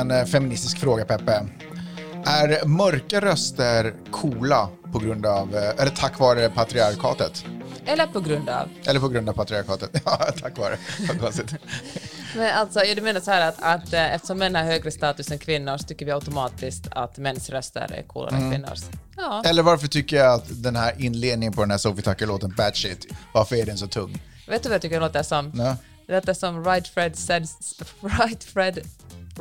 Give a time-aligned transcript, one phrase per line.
[0.00, 1.46] en eh, feministisk fråga, Peppe.
[2.24, 7.44] Är mörka röster coola på grund av, eh, eller tack vare patriarkatet?
[7.84, 8.68] Eller på grund av.
[8.84, 9.90] Eller på grund av patriarkatet?
[10.04, 10.76] Ja, tack vare.
[11.08, 11.54] Vad konstigt.
[12.36, 15.38] Men alltså, du menar så här att, att eh, eftersom män har högre status än
[15.38, 18.80] kvinnor så tycker vi automatiskt att mäns röster är coolare än kvinnors.
[19.16, 19.42] Ja.
[19.46, 23.06] Eller varför tycker jag att den här inledningen på den här Sophie Tucker-låten Bad Shit,
[23.34, 24.22] varför är den så tung?
[24.48, 25.52] Vet du vad jag tycker det låter som?
[25.54, 25.76] Ja.
[26.06, 27.48] Det låter som Right Fred said,
[28.00, 28.78] right Fred,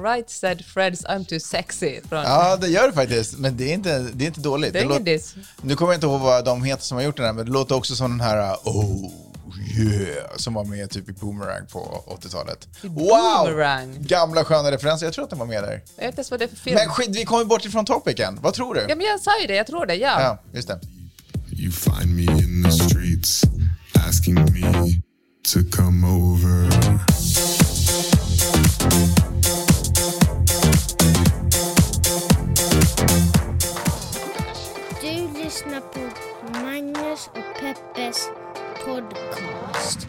[0.04, 2.00] right said Freds I'm too sexy.
[2.10, 4.74] Från, Ja, det gör det faktiskt, men det är inte, det är inte dåligt.
[4.74, 5.36] Det är ingen diss.
[5.62, 7.52] Nu kommer jag inte ihåg vad de heter som har gjort den här, men det
[7.52, 9.12] låter också som den här Oh
[9.78, 12.68] yeah, som var med typ i Boomerang på 80-talet.
[12.82, 12.92] Wow!
[13.46, 13.98] Boomerang?
[14.00, 15.72] Gamla sköna referenser, jag tror att den var med där.
[15.72, 16.76] Jag vet inte ens vad det är för film.
[16.76, 18.40] Men skit, vi kommer bort ifrån topicen.
[18.42, 18.86] Vad tror du?
[18.90, 20.22] Ja, men jag sa ju det, jag tror det, ja.
[20.22, 20.80] Ja, just det.
[21.52, 23.44] You find me in the streets,
[24.08, 25.02] asking me
[25.54, 26.70] to come over.
[35.80, 38.30] Lyssnar på Magnus och Peppes
[38.86, 40.08] podcast.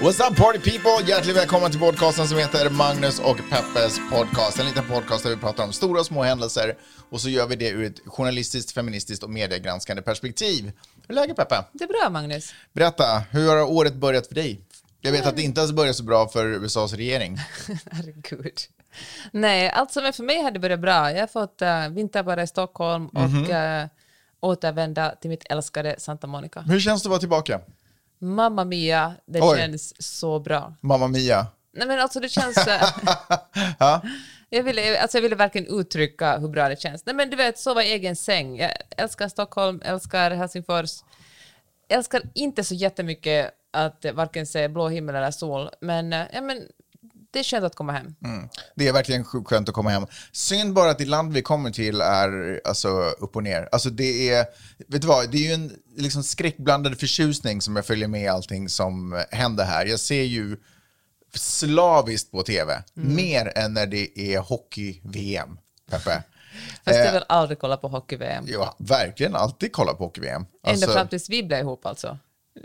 [0.00, 1.08] What's up party people?
[1.08, 4.58] Hjärtligt välkomna till podcasten som heter Magnus och Peppes podcast.
[4.58, 6.76] En liten podcast där vi pratar om stora och små händelser
[7.10, 10.72] och så gör vi det ur ett journalistiskt, feministiskt och mediegranskande perspektiv.
[11.08, 11.64] Hur är läget Peppe?
[11.72, 12.54] Det är bra, Magnus.
[12.72, 14.60] Berätta, hur har året börjat för dig?
[15.00, 17.38] Jag vet att det inte ens börjat så bra för USAs regering.
[17.90, 18.58] Herregud.
[19.32, 21.12] Nej, allt som är för mig hade börjat bra.
[21.12, 23.86] Jag har fått uh, vinterbada i Stockholm och uh,
[24.40, 26.60] återvända till mitt älskade Santa Monica.
[26.60, 27.60] Hur känns det att vara tillbaka?
[28.18, 29.58] Mamma Mia, det Oj.
[29.58, 30.74] känns så bra.
[30.80, 31.46] Mamma Mia.
[31.72, 32.56] Nej men alltså det känns...
[32.56, 32.82] eh,
[33.78, 34.02] Ja
[34.50, 37.06] jag, ville, alltså jag ville verkligen uttrycka hur bra det känns.
[37.06, 38.56] Nej men du vet, sova i egen säng.
[38.56, 40.90] Jag älskar Stockholm, älskar Helsingfors.
[41.88, 46.40] Jag Älskar inte så jättemycket att varken se blå himmel eller sol, men, eh, ja,
[46.40, 46.62] men
[47.30, 48.14] det är skönt att komma hem.
[48.24, 48.48] Mm.
[48.74, 50.06] Det är verkligen sjukt skönt att komma hem.
[50.32, 52.88] Synd bara att det land vi kommer till är alltså,
[53.18, 53.68] upp och ner.
[53.72, 54.46] Alltså det är,
[54.86, 58.28] vet du vad, det är ju en liksom, skräckblandad förtjusning som jag följer med i
[58.28, 59.86] allting som händer här.
[59.86, 60.56] Jag ser ju
[61.34, 65.58] slaviskt på tv, mer än när det är hockey-VM,
[65.90, 66.22] Peppe.
[66.84, 68.46] Fast jag Eh, vill aldrig kolla på hockey-VM.
[68.58, 70.42] Har verkligen alltid kollat på hockey-VM.
[70.42, 72.18] Ända Alltså, fram tills vi blev ihop alltså.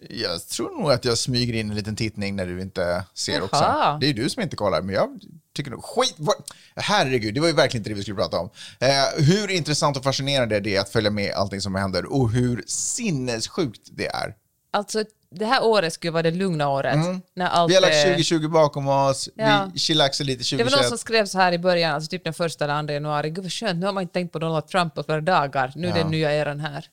[0.10, 3.56] jag tror nog att jag smyger in en liten tittning när du inte ser också.
[3.64, 3.98] Jaha.
[4.02, 5.20] Det är du som inte kollar, men jag
[5.56, 6.14] tycker nog skit...
[6.18, 6.36] vad-
[6.76, 8.50] Herregud, det var ju verkligen inte det vi skulle prata om.
[8.80, 12.64] Eh, hur intressant och fascinerande det är att följa med allting som händer och hur
[12.68, 14.36] sinnessjukt det är.
[14.74, 16.96] Alltså, det här året skulle vara det lugna året.
[17.34, 17.68] När allt Mm.
[17.68, 19.70] Vi har lagt är- 2020 bakom oss, Ja.
[19.74, 20.90] vi chillaxar lite Det var någon 2021.
[20.90, 23.52] som skrev så här i början, alltså typ den första eller andra januari, gud vad
[23.52, 26.08] skönt, nu har man inte tänkt på Donald Trump på flera dagar, nu är den
[26.08, 26.86] nya eran här.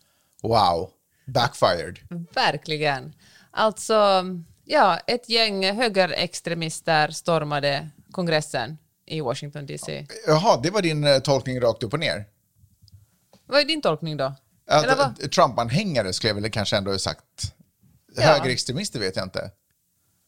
[0.42, 0.90] Wow,
[1.26, 1.98] backfired.
[2.34, 3.12] Verkligen.
[3.50, 4.24] Alltså,
[4.64, 10.06] ja, ett gäng högerextremister stormade kongressen i Washington DC.
[10.26, 12.24] Jaha, det var din eh, tolkning rakt upp och ner?
[13.46, 14.34] Vad är din tolkning då?
[14.66, 17.54] Att, Trump-anhängare skulle jag väl kanske ändå ha sagt.
[18.16, 18.22] Ja.
[18.22, 19.50] Högerextremister vet jag inte.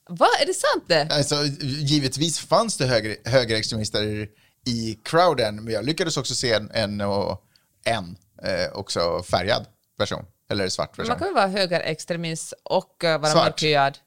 [0.09, 1.09] Va, är det sant det?
[1.11, 4.29] Alltså, givetvis fanns det höger, högerextremister
[4.67, 7.45] i crowden, men jag lyckades också se en, en, och
[7.85, 9.67] en eh, också färgad
[9.99, 11.09] person, eller svart person.
[11.09, 13.45] Man kan väl vara högerextremist och eh, vara Svart.
[13.45, 13.99] mörkhyad?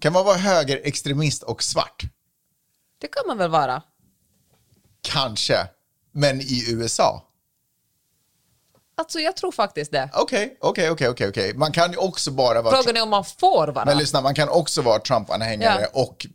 [0.00, 2.02] Kan man vara högerextremist och svart?
[3.00, 3.82] Det kan man väl vara?
[5.00, 5.68] Kanske,
[6.12, 7.25] men i USA?
[8.98, 10.10] Alltså, jag tror faktiskt det.
[10.14, 11.54] Okej, okej, okej, okej, okej.
[11.54, 12.76] Man kan ju också bara vara...
[12.76, 13.84] Frågan är om man får vara.
[13.84, 16.00] Men lyssna, man kan också vara Trump-anhängare Ja.
[16.00, 16.26] och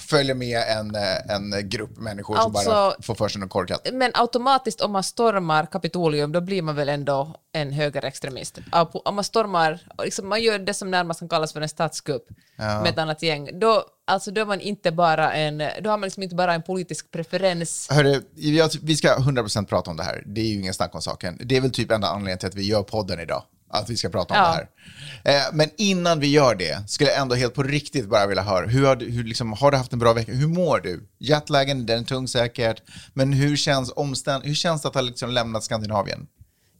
[0.00, 0.94] följa med en,
[1.30, 3.88] en grupp människor som Alltså- bara får för sig något korkat.
[3.92, 8.58] Men automatiskt om man stormar Kapitolium, då blir man väl ändå en högerextremist.
[9.04, 12.24] Om man stormar, liksom man gör det som närmast kan kallas för en statskupp
[12.56, 16.00] med ett annat gäng, då, alltså, då är man inte bara en, då har man
[16.06, 17.88] liksom inte bara en politisk preferens.
[17.90, 20.22] Hörru, jag, vi ska 100% prata om det här.
[20.26, 21.38] Det är ju ingen snack om saken.
[21.44, 23.42] Det är väl typ enda anledningen till att vi gör podden idag.
[23.70, 24.66] Att vi ska prata om Ja.
[25.22, 25.46] det här.
[25.48, 28.66] Eh, men innan vi gör det skulle jag ändå helt på riktigt bara vilja höra.
[28.66, 30.32] Hur har, du, hur liksom, har du haft en bra vecka?
[30.32, 31.08] Hur mår du?
[31.18, 32.82] Jetlagen, den är tung säkert.
[33.12, 36.26] Men hur känns, omständ, hur känns det att ha liksom lämnat Skandinavien?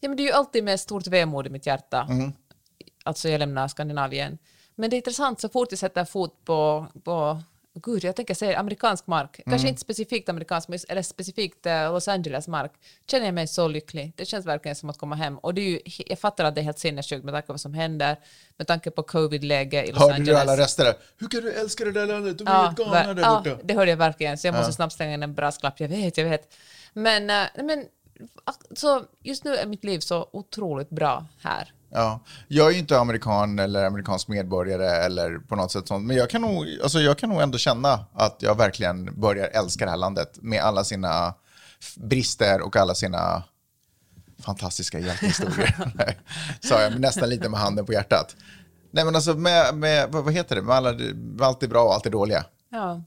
[0.05, 2.07] Ja, men det är ju alltid med stort vemod i mitt hjärta.
[2.11, 2.33] Mm.
[3.05, 4.39] Alltså jag lämnar Skandinavien.
[4.75, 7.43] Men det är intressant, så fort jag sätter fot på, på
[7.75, 9.39] Gud, jag tänker säga amerikansk mark.
[9.39, 9.53] Mm.
[9.53, 12.73] Kanske inte specifikt amerikansk, men- eller specifikt eh, Los Angeles mark.
[13.11, 14.13] Känner jag mig så lycklig.
[14.17, 15.39] Det känns verkligen som att komma hem.
[15.39, 17.61] Och det är ju, jag fattar att det är helt sinnessjukt med tanke på vad
[17.61, 18.17] som händer,
[18.57, 20.29] med tanke på covid-läge i Los Hörde Angeles.
[20.45, 20.95] du alla röster där?
[21.19, 22.39] Hur kan du älska det där landet?
[22.39, 23.59] De är Ja, helt galna ver- där ja, borta.
[23.65, 25.81] det hörde jag verkligen, så jag måste snabbt slänga in en brasklapp.
[25.81, 26.55] Jag vet, jag vet.
[26.93, 27.85] Men, eh, men
[28.77, 31.73] så just nu är mitt liv så otroligt bra här.
[31.91, 32.21] Ja.
[32.49, 36.07] Jag är ju inte amerikan eller amerikansk medborgare eller på något sätt sånt.
[36.07, 39.85] Men jag kan, nog, alltså jag kan nog ändå känna att jag verkligen börjar älska
[39.85, 41.35] det här landet med alla sina
[41.97, 43.43] brister och alla sina
[44.39, 45.75] fantastiska hjältehistorier.
[46.61, 48.37] Sa jag nästan lite med handen på hjärtat.
[48.91, 51.85] Nej men alltså med, med vad vad heter det, med, alla, med allt det bra
[51.85, 52.45] och allt det dåliga.
[52.71, 53.03] Ja,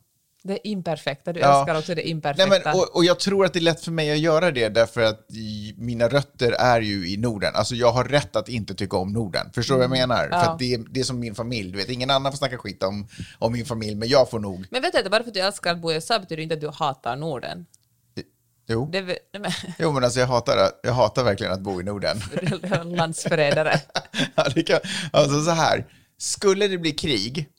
[0.47, 1.33] det imperfekta.
[1.33, 1.59] Du Ja.
[1.59, 2.45] älskar också det imperfekta.
[2.49, 4.69] Nej, men, och, och jag tror att det är lätt för mig att göra det
[4.69, 7.51] därför att i, mina rötter är ju i Norden.
[7.55, 9.51] Alltså jag har rätt att inte tycka om Norden.
[9.55, 10.27] Förstår du vad jag menar?
[10.31, 10.43] Ja.
[10.43, 11.71] För det, är- det är som min familj.
[11.71, 13.07] Du vet, ingen annan får snacka skit om,
[13.39, 14.65] om min familj, men jag får nog.
[14.71, 16.61] Men vet du, bara för att du älskar att bo i USA betyder inte att
[16.61, 17.65] du hatar Norden.
[18.69, 19.01] Jo, Det
[19.39, 22.21] nej, jo men alltså jag hatar, jag hatar verkligen att bo i Norden.
[22.61, 23.81] men, landsförrädare.
[24.35, 24.79] Ja, det kan,
[25.11, 25.85] alltså så här,
[26.17, 27.49] skulle det bli krig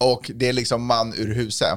[0.00, 1.68] och det är liksom man ur huset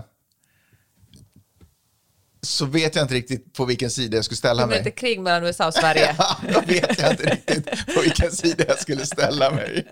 [2.41, 4.87] så vet jag inte riktigt på vilken sida jag skulle ställa Det blir mig.
[4.87, 6.15] inte krig mellan USA och Sverige.
[6.53, 9.87] Då vet jag inte riktigt på vilken sida jag skulle ställa mig.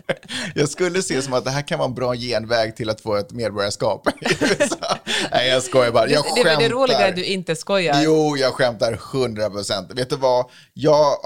[0.55, 3.15] Jag skulle se som att det här kan vara en bra genväg till att få
[3.15, 4.11] ett medborgarskap i
[4.41, 4.97] USA.
[5.31, 6.09] Nej, jag skojar bara.
[6.09, 7.09] Jag det är det roliga skämtar.
[7.09, 8.01] att du inte skojar.
[8.03, 9.91] Jo, jag skämtar 100 procent.
[9.93, 10.45] Vet du vad?
[10.73, 11.17] Jag,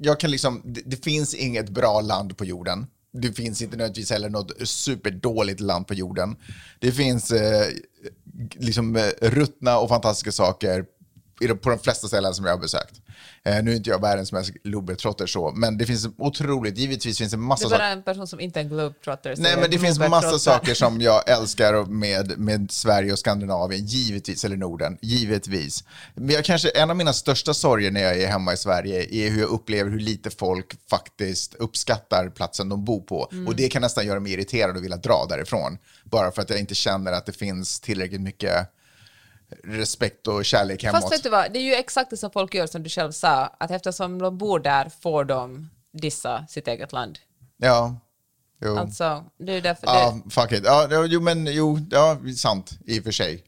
[0.00, 2.86] jag kan liksom, det, det finns inget bra land på jorden.
[3.12, 6.36] Det finns inte nödvändigtvis heller något superdåligt land på jorden.
[6.78, 7.66] Det finns eh,
[8.54, 10.84] liksom eh, ruttna och fantastiska saker
[11.48, 13.00] på de flesta ställen som jag har besökt.
[13.44, 17.30] Eh, nu är inte jag världens mest globetrotter så, men det finns otroligt, givetvis finns
[17.30, 17.78] det massa är saker.
[17.78, 19.34] bara en person som inte är en globetrotter.
[19.38, 24.44] Nej, men det finns massa saker som jag älskar med, med Sverige och Skandinavien, givetvis,
[24.44, 25.84] eller Norden, givetvis.
[26.14, 29.30] Men jag kanske, en av mina största sorger när jag är hemma i Sverige är
[29.30, 33.28] hur jag upplever hur lite folk faktiskt uppskattar platsen de bor på.
[33.32, 33.46] Mm.
[33.46, 35.78] Och det kan nästan göra mig irriterad och vilja dra därifrån.
[36.04, 38.70] Bara för att jag inte känner att det finns tillräckligt mycket
[39.64, 41.00] respekt och kärlek hemåt.
[41.00, 43.12] Fast vet du vad, det är ju exakt det som folk gör som du själv
[43.12, 47.18] sa, att eftersom de bor där får de dissa sitt eget land.
[47.56, 47.96] Ja,
[48.60, 48.76] jo.
[48.76, 50.30] Alltså, det är därför Ja, det...
[50.30, 50.64] fuck it.
[50.64, 53.44] Ja, jo, men jo, ja, sant i och för sig.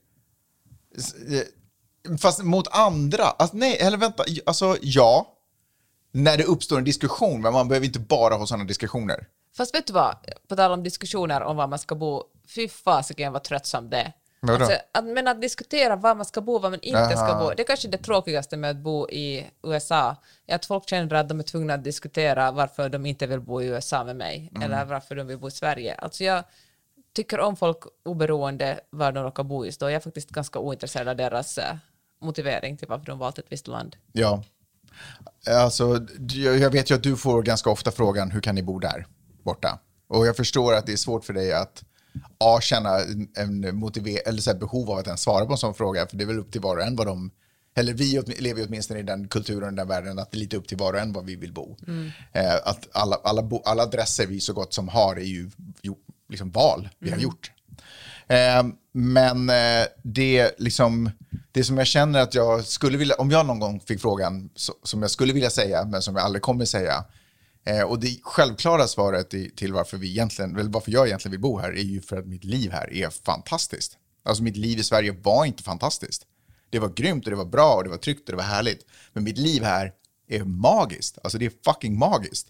[1.28, 1.43] Eh,
[2.19, 5.26] Fast mot andra, alltså, nej, eller vänta, alltså ja,
[6.12, 9.26] när det uppstår en diskussion, men man behöver inte bara ha sådana diskussioner.
[9.56, 10.16] Fast vet du vad,
[10.48, 12.22] på tal om diskussioner om var man ska bo,
[12.55, 14.12] fy fasiken vad tröttsamt det är.
[14.49, 17.44] Alltså, att, men att diskutera var man ska bo, var man inte ska Aha.
[17.49, 20.17] bo, det är kanske det tråkigaste med att bo i USA,
[20.47, 23.62] är att folk känner att de är tvungna att diskutera varför de inte vill bo
[23.62, 24.62] i USA med mig, Mm.
[24.62, 25.94] eller varför de vill bo i Sverige.
[25.94, 26.44] Alltså jag
[27.15, 29.87] tycker om folk oberoende var de råkar bo just då.
[29.87, 31.75] Jag är faktiskt ganska ointresserad av deras eh,
[32.21, 33.97] motivering till varför de valt ett visst land.
[34.12, 34.43] Ja.
[35.49, 39.06] Alltså, jag vet ju att du får ganska ofta frågan, hur kan ni bo där
[39.43, 39.79] borta?
[40.09, 41.85] Och jag förstår att det är svårt för dig att
[42.38, 42.99] A, känna
[43.37, 46.17] en- motiver- eller så här, behov av att ens svara på en sån fråga, för
[46.17, 47.31] det är väl upp till var och en vad de
[47.75, 50.56] eller vi lever ju åtminstone i den kulturen och den världen att det är lite
[50.56, 51.77] upp till var och en var vi vill bo.
[52.32, 55.51] Eh, att alla, alla, bo, alla adresser vi så gott som har är ju,
[55.82, 55.94] ju
[56.29, 57.53] liksom val vi har gjort.
[58.27, 61.10] Eh, men eh, det, liksom,
[61.53, 64.72] det som jag känner att jag skulle vilja, om jag någon gång fick frågan så,
[64.82, 67.05] som jag skulle vilja säga, men som jag aldrig kommer säga,
[67.64, 71.40] eh, och det självklara svaret i, till varför, vi egentligen, eller varför jag egentligen vill
[71.40, 73.98] bo här är ju för att mitt liv här är fantastiskt.
[74.24, 76.26] Alltså mitt liv i Sverige var inte fantastiskt.
[76.70, 78.86] Det var grymt och det var bra och det var tryggt och det var härligt.
[79.12, 79.92] Men mitt liv här
[80.28, 81.19] är magiskt.
[81.22, 82.48] Alltså det är fucking magiskt.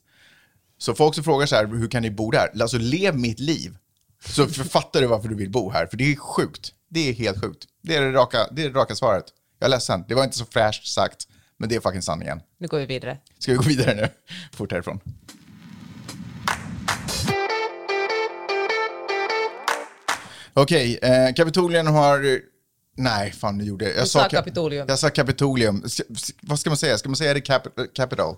[0.78, 2.62] Så folk som frågar så här, hur kan ni bo där?
[2.62, 3.76] Alltså lev mitt liv.
[4.25, 5.87] Så författar du varför du vill bo här.
[5.87, 6.73] För det är sjukt.
[6.88, 7.66] Det är helt sjukt.
[7.83, 9.25] Det är det raka, det är det raka svaret.
[9.59, 11.28] Jag är ledsen, det var inte så fräscht sagt.
[11.62, 12.40] Men det är fucking sanningen.
[12.59, 13.19] Nu går vi vidare.
[13.38, 14.09] Ska vi gå vidare nu?
[14.52, 15.00] Fort härifrån.
[20.54, 22.40] Okej, eh, Kapitolien har...
[22.97, 23.97] Nej, fan nu gjorde jag...
[23.97, 24.87] jag Du sa ka- Kapitolium.
[24.88, 25.85] Jag sa Kapitolium.
[26.40, 26.99] Vad ska man säga?
[26.99, 28.37] Ska man säga det Cap- Capital?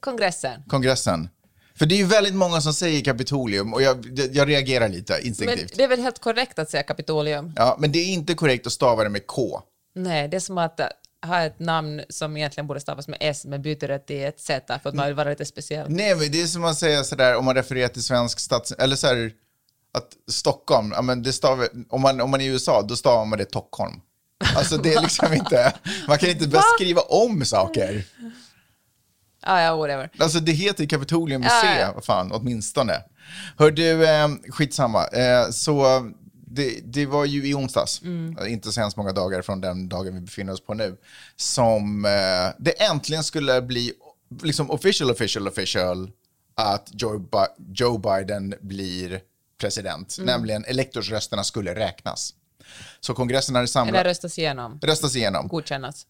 [0.00, 0.62] Kongressen.
[0.68, 1.28] Kongressen?
[1.74, 5.26] För det är ju väldigt många som säger Kapitolium och jag, jag, reagerar lite Men
[5.26, 5.72] instinktivt.
[5.76, 7.52] det är väl helt korrekt att säga Kapitolium?
[7.56, 9.62] Ja, men det är inte korrekt att stava det med K.
[9.94, 10.80] Nej, det är som att
[11.24, 14.40] äh, ha ett namn som egentligen borde stavas med S, men byter det till ett
[14.40, 15.90] Z för att man vill vara lite speciell.
[15.90, 18.72] Nej, men det är som att säga sådär om man refererar till svensk stats...
[18.72, 19.32] Eller så här,
[19.94, 23.24] att Stockholm, ja, men det stavar, om, man, om man är i USA, då stavar
[23.24, 24.00] man det Stockholm.
[24.56, 25.72] Alltså det är liksom inte...
[26.08, 28.04] Man kan inte börja skriva om saker.
[29.46, 30.10] Ah, ja, whatever.
[30.18, 31.92] Alltså det heter Kapitolium med Ja, C, ja.
[31.94, 32.92] vad fan, åtminstone.
[33.58, 35.06] Hör du, eh, skitsamma.
[35.06, 36.10] Eh, så
[36.54, 38.02] det, det var ju i onsdags,
[38.48, 40.96] inte så hemskt många dagar från den dagen vi befinner oss på nu,
[41.36, 42.10] som eh,
[42.58, 43.92] det äntligen skulle bli
[44.42, 46.10] liksom official, official, official
[46.54, 49.20] att Joe, Bi- Joe Biden blir
[49.60, 50.16] president.
[50.20, 52.34] Nämligen elektorsrösterna skulle räknas.
[53.00, 55.48] Så kongressen hade samlat, Eller röstas igenom, röstas igenom.
[55.48, 56.06] godkännas.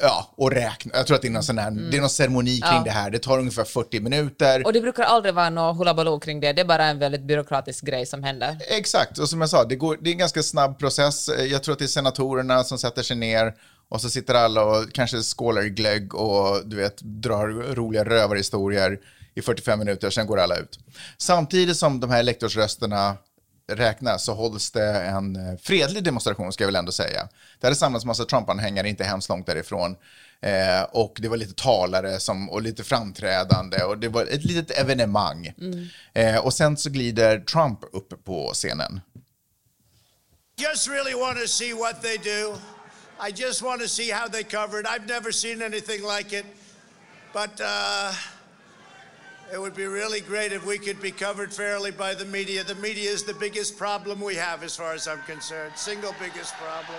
[0.00, 0.92] Ja, och räkna.
[0.94, 2.82] Jag tror att det är någon, sån här, det är någon ceremoni kring Ja.
[2.84, 3.10] det här.
[3.10, 4.66] Det tar ungefär 40 minuter.
[4.66, 7.84] Och det brukar aldrig vara något hullabaloo kring det, det är bara en väldigt byråkratisk
[7.84, 8.56] grej som händer.
[8.68, 11.30] Exakt, och som jag sa, det, går, det är en ganska snabb process.
[11.50, 13.54] Jag tror att det är senatorerna som sätter sig ner
[13.90, 18.98] och så sitter alla och kanske skålar i glögg och du vet, drar roliga rövarhistorier
[19.34, 20.78] i 45 minuter, sen går alla ut.
[21.18, 23.16] Samtidigt som de här elektorsrösterna
[23.68, 27.28] räknas så hålls det en eh, fredlig demonstration, ska jag väl ändå säga.
[27.60, 29.96] Det hade samlats massa Trump-anhängare inte hemskt långt därifrån.
[30.40, 34.78] Eh, och det var lite talare som, och lite framträdande och det var ett litet
[34.78, 35.52] evenemang.
[36.12, 39.00] Eh, och sen så glider Trump upp på scenen.
[40.58, 42.58] just really want to see what they do.
[43.20, 44.86] I just want to see how they cover it.
[44.86, 46.46] I've never seen anything like it.
[47.32, 48.12] But uh,
[49.52, 52.62] it would be really great if we could be covered fairly by the media.
[52.62, 55.72] The media is the biggest problem we have, as far as I'm concerned.
[55.76, 56.98] Single biggest problem.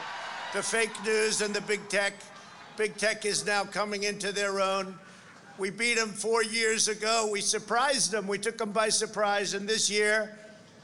[0.53, 2.13] The fake news and the big tech.
[2.77, 4.98] Big tech is now coming into their own.
[5.60, 7.29] We beat them four years ago.
[7.32, 8.27] We surprised them.
[8.27, 9.53] We took them by surprise.
[9.53, 10.36] And this year,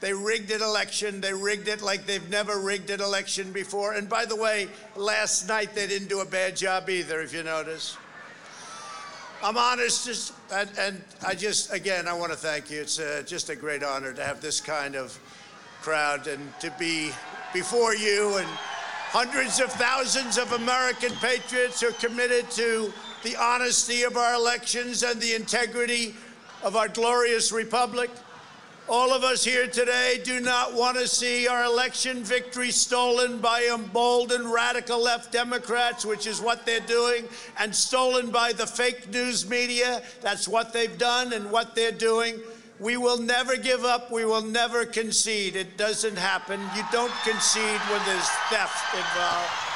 [0.01, 1.22] they rigged an election.
[1.22, 3.93] They rigged it like they've never rigged an election before.
[3.93, 7.41] And by the way, last night they didn't do a bad job either, if you
[7.41, 7.98] notice.
[9.41, 12.82] I'm honest, and, and I just, again, I want to thank you.
[12.82, 15.18] It's uh, just a great honor to have this kind of
[15.82, 17.12] crowd and to be
[17.54, 18.48] before you and
[19.10, 22.92] hundreds of thousands of American patriots who are committed to
[23.24, 26.16] the honesty of our elections and the integrity
[26.64, 28.10] of our glorious republic.
[28.88, 33.68] All of us here today do not want to see our election victory stolen by
[33.74, 37.27] emboldened radical left Democrats, which is what they're doing,
[37.58, 40.04] and stolen by the fake news media.
[40.22, 42.39] That's what they've done and what they're doing.
[42.80, 44.12] We will never give up.
[44.12, 45.56] We will never concede.
[45.56, 46.60] It doesn't happen.
[46.75, 49.75] You don't concede when there's theft involved.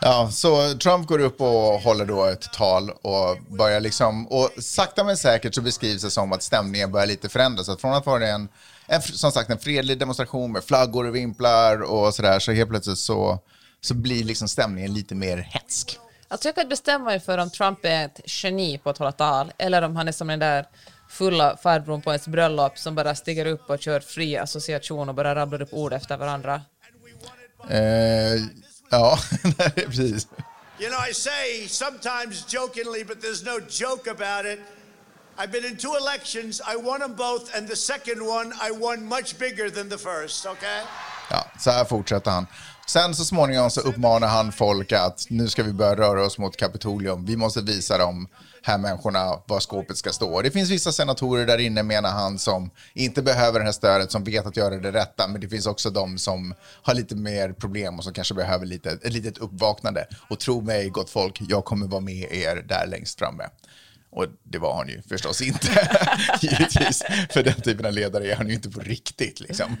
[0.00, 5.04] Ja, så Trump går upp och håller då ett tal och börjar liksom, och sakta
[5.04, 7.68] men säkert så beskrivs det som att stämningen börjar lite förändras.
[7.68, 8.48] Att från att vara en,
[8.86, 12.98] en, som sagt, en fredlig demonstration med flaggor och vimplar och sådär, så helt plötsligt
[12.98, 13.38] så,
[13.80, 15.98] så blir liksom stämningen lite mer hetsk.
[16.28, 19.52] Alltså jag kan bestämma mig för om Trump är ett geni på att hålla tal,
[19.58, 20.66] eller om han är som den där
[21.08, 25.34] fulla farbrorn på ett bröllop som bara stiger upp och kör fri association och bara
[25.34, 26.62] rabblar upp ord efter varandra.
[27.70, 28.42] Eh,
[28.90, 29.18] ja,
[29.74, 30.26] precis.
[30.78, 34.60] You know, I say sometimes jokingly, but there's no joke about it.
[35.38, 36.60] I've been in two elections.
[36.60, 40.46] I won them both, and the second one I won much bigger than the first,
[40.46, 40.82] okay?
[41.30, 42.46] Ja, så här fortsätter han.
[42.86, 46.56] Sen så småningom så uppmanar han folk att nu ska vi börja röra oss mot
[46.56, 47.24] Kapitolium.
[47.24, 48.28] Vi måste visa de
[48.66, 50.42] här människorna var skåpet ska stå.
[50.42, 54.24] Det finns vissa senatorer där inne, menar han, som inte behöver det här stödet, som
[54.24, 55.28] vet att göra det rätta.
[55.28, 58.90] Men det finns också de som har lite mer problem och som kanske behöver lite,
[58.90, 60.06] ett litet uppvaknande.
[60.30, 63.44] Och tro mig, gott folk, jag kommer vara med er där längst framme.
[64.10, 65.68] Och det var han ju förstås inte,
[66.40, 67.02] givetvis.
[67.30, 69.40] För den typen av ledare är han ju inte på riktigt.
[69.40, 69.76] Liksom.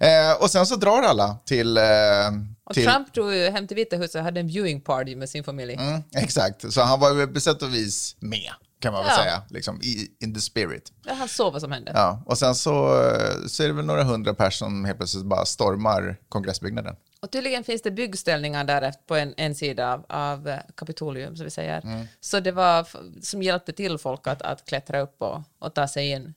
[0.00, 1.76] Eh, och sen så drar alla till...
[1.76, 2.30] Eh,
[2.66, 5.28] och till Trump drog ju hem till Vita huset och hade en viewing party med
[5.28, 5.74] sin familj.
[5.74, 9.22] mm, exakt, så han var ju på sätt och vis med, kan man väl Ja.
[9.22, 9.42] säga.
[9.50, 10.92] Liksom, i, in the spirit.
[11.04, 11.92] Ja, han såg vad som hände.
[11.94, 15.24] Ja, och sen så, eh, så är det väl några hundra personer som helt plötsligt
[15.24, 16.96] bara stormar kongressbyggnaden.
[17.20, 21.44] Och tydligen finns det byggställningar där på en, en sida av, av eh, Kapitolium, som
[21.44, 21.80] vi säger.
[21.84, 22.06] Mm.
[22.20, 22.86] Så det var
[23.22, 26.34] som hjälpte till folk att, att klättra upp och, och ta sig in.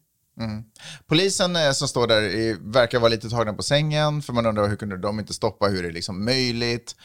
[1.08, 4.76] Polisen eh, som står där verkar vara lite tagna på sängen, för man undrar hur
[4.76, 6.96] kunde de inte stoppa, hur är det liksom möjligt?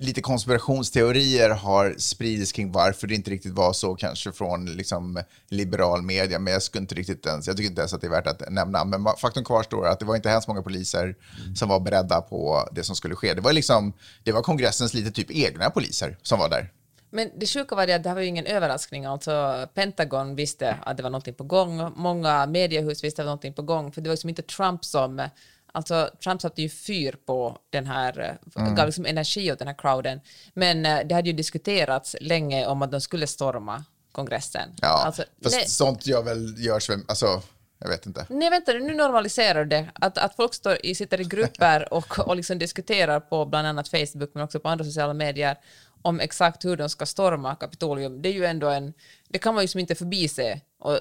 [0.00, 6.02] Lite konspirationsteorier har spridits kring varför det inte riktigt var så, kanske från liksom liberal
[6.02, 8.26] media, men jag skulle inte riktigt ens, jag tycker inte ens att det är värt
[8.26, 8.84] att nämna.
[8.84, 11.16] Men faktum kvarstår att det var inte hemskt många poliser
[11.54, 13.34] som var beredda på det som skulle ske.
[13.34, 13.92] Det var liksom,
[14.24, 16.70] det var kongressens lite typ egna poliser som var där.
[17.10, 19.04] Men det sjuka var det att det här var ju ingen överraskning.
[19.04, 21.92] Alltså, Pentagon visste att det var någonting på gång.
[21.96, 23.92] Många mediehus visste att det var någonting på gång.
[23.92, 25.28] För det var liksom inte Trump som...
[25.72, 28.74] Alltså, Trump satte ju fyr på den här, Mm.
[28.74, 30.20] gav liksom energi åt den här crowden.
[30.54, 34.68] Men eh, det hade ju diskuterats länge om att de skulle storma kongressen.
[34.82, 37.42] Ja, Alltså, fast nej, sånt gör väl, görs väl, alltså,
[37.82, 38.26] Jag vet inte.
[38.28, 39.90] Nej, vänta nu normaliserar du det.
[39.94, 43.88] Att, att folk står i, sitter i grupper och, och liksom diskuterar på bland annat
[43.88, 45.56] Facebook, men också på andra sociala medier,
[46.02, 48.22] om exakt hur de ska storma Kapitolium.
[48.22, 48.92] Det är ju ändå en...
[49.28, 50.60] Det kan man ju som inte förbise.
[50.80, 50.98] Och,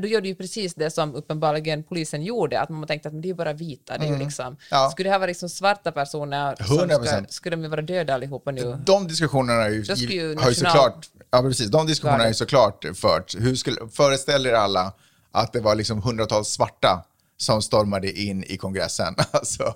[0.00, 3.22] då gör du ju precis det som uppenbarligen polisen gjorde, att man tänkte att men
[3.22, 3.98] det är ju bara vita.
[3.98, 4.56] Det är ju liksom, Mm.
[4.70, 4.90] Ja.
[4.90, 7.04] Skulle det här vara liksom svarta personer, som 100%.
[7.04, 8.78] ska, skulle de ju vara döda allihopa nu?
[8.86, 12.84] De diskussionerna är ju, ju har ju såklart, ja precis, de diskussionerna är ju såklart
[12.94, 13.34] fört.
[13.38, 14.92] Hur skulle, föreställ er alla
[15.30, 17.04] att det var liksom hundratals svarta
[17.36, 19.14] som stormade in i kongressen.
[19.30, 19.74] Alltså,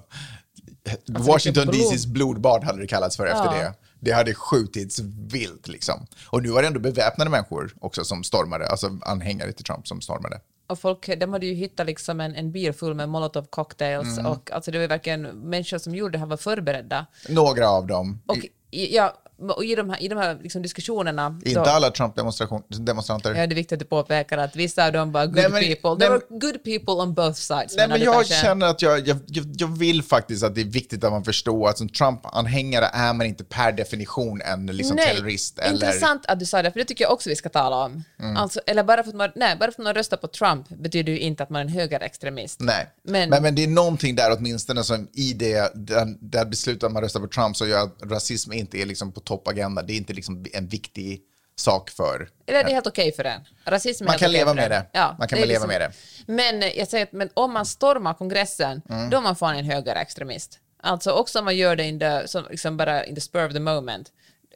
[1.07, 1.93] Washington vilket blod.
[1.95, 3.53] DCs blodbad hade det kallats för efter Ja.
[3.53, 3.75] det.
[4.01, 4.99] Det hade skjutits
[5.31, 6.07] vilt liksom.
[6.31, 10.01] Och nu var det ändå beväpnade människor också som stormade, alltså anhängare till Trump som
[10.01, 10.41] stormade.
[10.67, 14.33] Och folk, de hade ju hittat liksom en, en bil full med molotov cocktails Mm.
[14.33, 17.07] och alltså det var verkligen människor som gjorde det här var förberedda.
[17.29, 18.37] Några av dem, Och
[18.71, 21.41] ja, och i de här, i de här liksom diskussionerna...
[21.45, 23.35] inte då- alla Trump-demonstranter.
[23.35, 25.63] Ja, det är viktigt att du påpekar att vissa av dem var good Nej, men-
[25.63, 25.91] people.
[25.91, 27.77] nej, There were good people on both sides.
[27.77, 30.65] Nej, men jag kanske- känner att jag, jag, jag, jag vill faktiskt att det är
[30.65, 35.15] viktigt att man förstår att som Trump-anhängare är man inte per definition en liksom Nej,
[35.17, 35.59] terrorist.
[35.59, 38.05] Eller, intressant att du sa det, för det tycker jag också vi ska tala om.
[38.21, 38.37] Mm.
[38.37, 41.13] Alltså, eller bara för, att man, nej, bara för att man röstar på Trump betyder
[41.13, 42.61] ju inte att man är en högerextremist.
[42.61, 46.85] Nej, Men- men, men, det är någonting där åtminstone som i det, där, där beslutet
[46.85, 49.87] att man röstar på Trump så gör att rasism inte är liksom på toppagendan.
[49.87, 51.21] Det är inte liksom en viktig
[51.57, 52.29] sak för...
[52.47, 53.41] Eller är det helt okej för en?
[53.65, 54.87] Rasism är Man kan leva med det.
[54.93, 55.93] Ja, Man kan är väl leva med det.
[56.27, 59.11] Men jag säger att men om man stormar kongressen, Mm.
[59.11, 60.59] då är man fan en högerextremist.
[60.83, 63.53] Alltså också om man gör det in the, som, liksom bara in the spur of
[63.53, 64.13] the moment.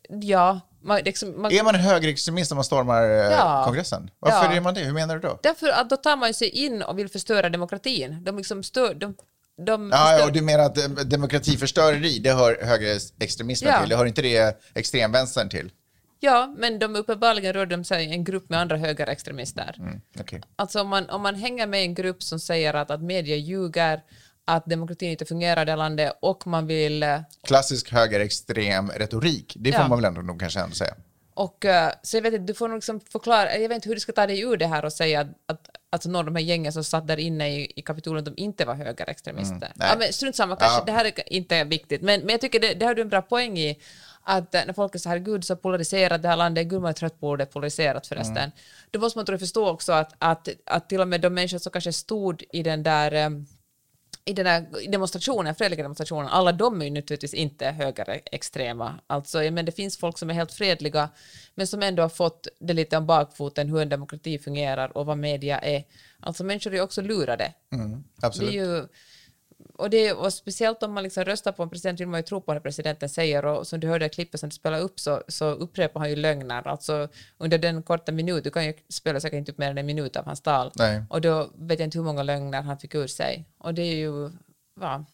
[0.08, 3.62] Ja, man, liksom, man, Är man en högerextremist om man stormar eh, Ja.
[3.64, 4.10] kongressen?
[4.18, 4.52] Varför Ja.
[4.56, 4.80] är man det?
[4.80, 5.38] Hur menar du då?
[5.42, 8.24] Därför att då tar man sig in och vill förstöra demokratin.
[8.24, 9.14] De liksom stör, de,
[9.64, 13.80] de Ja, ja, och du menar att eh, demokratiförstöreri, det hör högerextremismen Ja.
[13.80, 13.88] till?
[13.88, 15.72] Det hör inte det extremvänstern till?
[16.24, 19.74] ja, men de uppenbarligen rör de sig i en grupp med andra högerextremister.
[19.78, 20.40] Mm, okej.
[20.56, 24.00] Alltså om man, om man hänger med en grupp som säger att, att media ljuger,
[24.44, 27.02] att demokratin inte fungerar i det landet och man vill...
[27.02, 29.88] eh, Klassisk högerextrem retorik, det får Ja.
[29.88, 30.94] man väl ändå nog kanske ändå säga.
[31.34, 33.94] Och, eh, så jag vet inte, du får nog liksom förklara, jag vet inte hur
[33.94, 36.36] du ska ta dig ur det här och säga att, att alltså några av de
[36.36, 39.56] här gängen som satt där inne i, i Kapitolen, de inte var högerextremister.
[39.56, 39.88] Mm, nej.
[39.92, 40.84] ja, men strunt samma, kanske, Ja.
[40.84, 43.22] det här är inte viktigt, men, men jag tycker det, det har du en bra
[43.22, 43.78] poäng i,
[44.22, 46.88] att eh, när folk är så här, gud så polariserat det här landet, gud man
[46.88, 48.50] är trött på ordet polariserat förresten, Mm.
[48.90, 51.58] då måste man tror jag förstå också att, att, att till och med de människor
[51.58, 53.30] som kanske stod i den där eh,
[54.24, 59.00] i den här demonstrationen, fredliga demonstrationen, alla de är ju naturligtvis inte högerextrema.
[59.06, 61.08] Alltså, men det finns folk som är helt fredliga,
[61.54, 65.18] men som ändå har fått det lite om bakfoten hur en demokrati fungerar och vad
[65.18, 65.84] media är.
[66.20, 67.54] Alltså människor är ju också lurade.
[67.72, 68.50] Mm, Det absolut.
[68.50, 68.86] är ju,
[69.74, 72.40] och, det, och speciellt om man liksom röstar på en president vill man ju tro
[72.40, 75.22] på vad presidenten säger och som du hörde i klippet som du spelade upp så,
[75.28, 76.68] så upprepar han ju lögner.
[76.68, 77.08] Alltså
[77.38, 80.16] under den korta minut, du kan ju spela säkert inte upp mer än en minut
[80.16, 80.72] av hans tal.
[80.74, 81.02] Nej.
[81.10, 83.44] Och då vet jag inte hur många lögner han fick ur sig.
[83.58, 84.30] Och det är ju,
[84.80, 85.04] ja,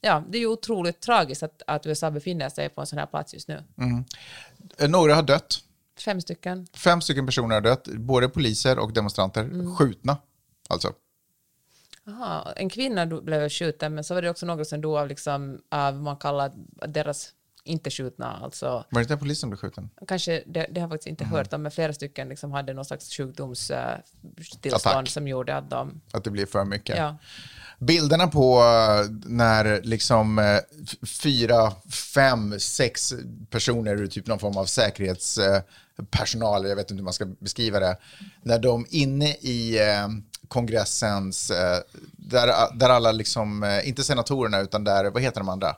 [0.00, 3.06] ja det är ju otroligt tragiskt att, att USA befinner sig på en sån här
[3.06, 3.64] plats just nu.
[4.78, 5.58] Eh, Några har dött.
[6.04, 6.66] Fem stycken.
[6.74, 9.76] Fem stycken personer har dött, både poliser och demonstranter, Mm.
[9.76, 10.16] skjutna.
[10.68, 10.92] Alltså.
[12.08, 15.60] Aha, en kvinna blev skjuten, men så var det också några som dog av, liksom,
[15.70, 16.52] av vad man kallar
[16.88, 17.32] deras
[17.66, 19.90] inte skjutna, alltså Var det inte polisen som blev skjuten?
[20.08, 22.84] kanske, det, det har jag faktiskt inte hört om, men flera stycken liksom hade någon
[22.84, 25.08] slags sjukdomstillstånd Attack.
[25.08, 26.00] som gjorde att de...
[26.12, 26.96] Att det blir för mycket?
[26.96, 27.16] Ja.
[27.78, 30.58] Bilderna på eh, när liksom eh,
[31.22, 31.72] fyra,
[32.14, 33.14] fem, sex
[33.50, 37.96] personer ur typ någon form av säkerhetspersonal, jag vet inte hur man ska beskriva det,
[38.42, 40.08] när de inne i eh,
[40.48, 41.80] kongressens, eh,
[42.12, 45.76] där, där alla liksom, eh, inte senatorerna utan där, vad heter de andra?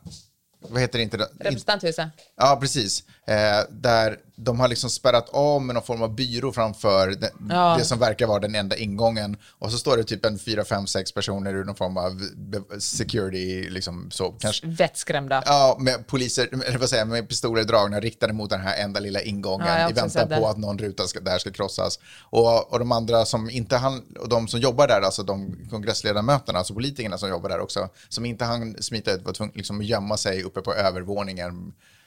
[0.60, 1.16] Vad heter det inte?
[1.16, 2.08] Representanthuset.
[2.36, 3.04] Ja, precis.
[3.28, 7.76] Eh, där de har liksom spärrat av med någon form av byrå framför det, Ja.
[7.78, 9.36] det som verkar vara den enda ingången.
[9.58, 12.80] Och så står det typ en fyra, fem, sex personer ur någon form av be-
[12.80, 14.30] security, liksom så.
[14.32, 15.42] Kanske, Vettskrämda.
[15.46, 19.00] ja, med poliser, eller vad säger jag, med pistoler dragna riktade mot den här enda
[19.00, 21.98] lilla ingången Ja, i väntan på att någon ruta ska, där ska krossas.
[22.22, 26.58] Och, och de andra som inte han, och de som jobbar där, alltså de kongressledamöterna,
[26.58, 30.16] alltså politikerna som jobbar där också, som inte han smita ut var tvungna liksom, gömma
[30.16, 31.97] sig uppe på övervåningen Eh,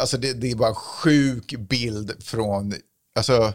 [0.00, 2.74] Alltså det, det är bara en sjuk bild från
[3.16, 3.52] alltså,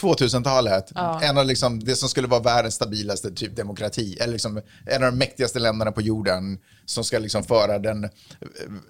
[0.00, 0.92] 2000-talet.
[1.22, 4.16] En av liksom, det som skulle vara världens stabilaste typ demokrati.
[4.20, 8.10] Eller liksom en av de mäktigaste länderna på jorden som ska liksom föra den eh,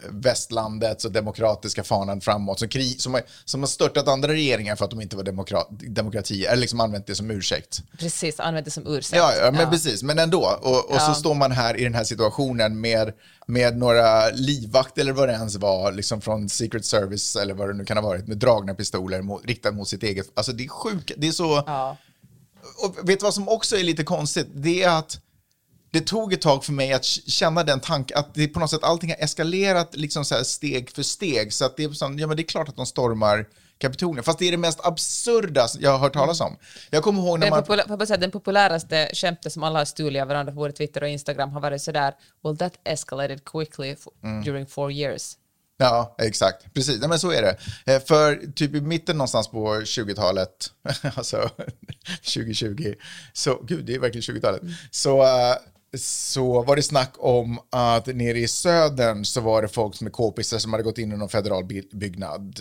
[0.09, 2.59] västlandets och demokratiska fanan framåt.
[2.59, 5.69] Som, kri, som, har, som har störtat andra regeringar för att de inte var demokrat,
[5.71, 6.45] demokrati.
[6.45, 7.83] Eller liksom använt det som ursäkt.
[7.99, 9.17] Precis, använt det som ursäkt.
[9.17, 10.03] Ja, ja men precis.
[10.03, 10.59] Men ändå.
[10.63, 11.01] Och, och Ja.
[11.01, 13.13] så står man här i den här situationen med,
[13.47, 17.75] med några livvakter eller vad det ens var, liksom från Secret Service eller vad det
[17.75, 20.27] nu kan ha varit, med dragna pistoler mot, riktade mot sitt eget.
[20.35, 21.13] Alltså det är sjukt.
[21.17, 21.63] Det är så...
[21.67, 21.97] Ja.
[22.85, 24.47] Och vet du vad som också är lite konstigt?
[24.55, 25.19] Det är att
[25.91, 28.83] det tog ett tag för mig att känna den tanken att det på något sätt
[28.85, 31.53] allting har eskalerat liksom så här steg för steg.
[31.53, 33.47] Så att det är, som, ja, men det är klart att de stormar
[33.79, 34.25] Kapitolium.
[34.25, 36.57] Fast det är det mest absurda jag har hört talas om.
[36.91, 37.65] Jag kommer ihåg när Den, man...
[37.65, 41.09] popula- säga, den populäraste skämtet som alla har stulit av varandra på både Twitter och
[41.09, 44.43] Instagram har varit sådär “Well that escalated quickly Mm.
[44.45, 45.37] during four years”.
[45.79, 46.75] Ja, exakt.
[46.75, 47.57] Precis, Nej, men så är det.
[47.95, 50.71] Eh, För typ i mitten någonstans på 20-talet,
[51.17, 51.51] alltså
[52.35, 52.95] 2020,
[53.33, 55.55] så, gud det är verkligen 20-talet, så, eh,
[55.99, 60.11] så var det snack om att nere i södern så var det folk som är
[60.11, 62.61] k-pistar som hade gått in i någon federal by- byggnad.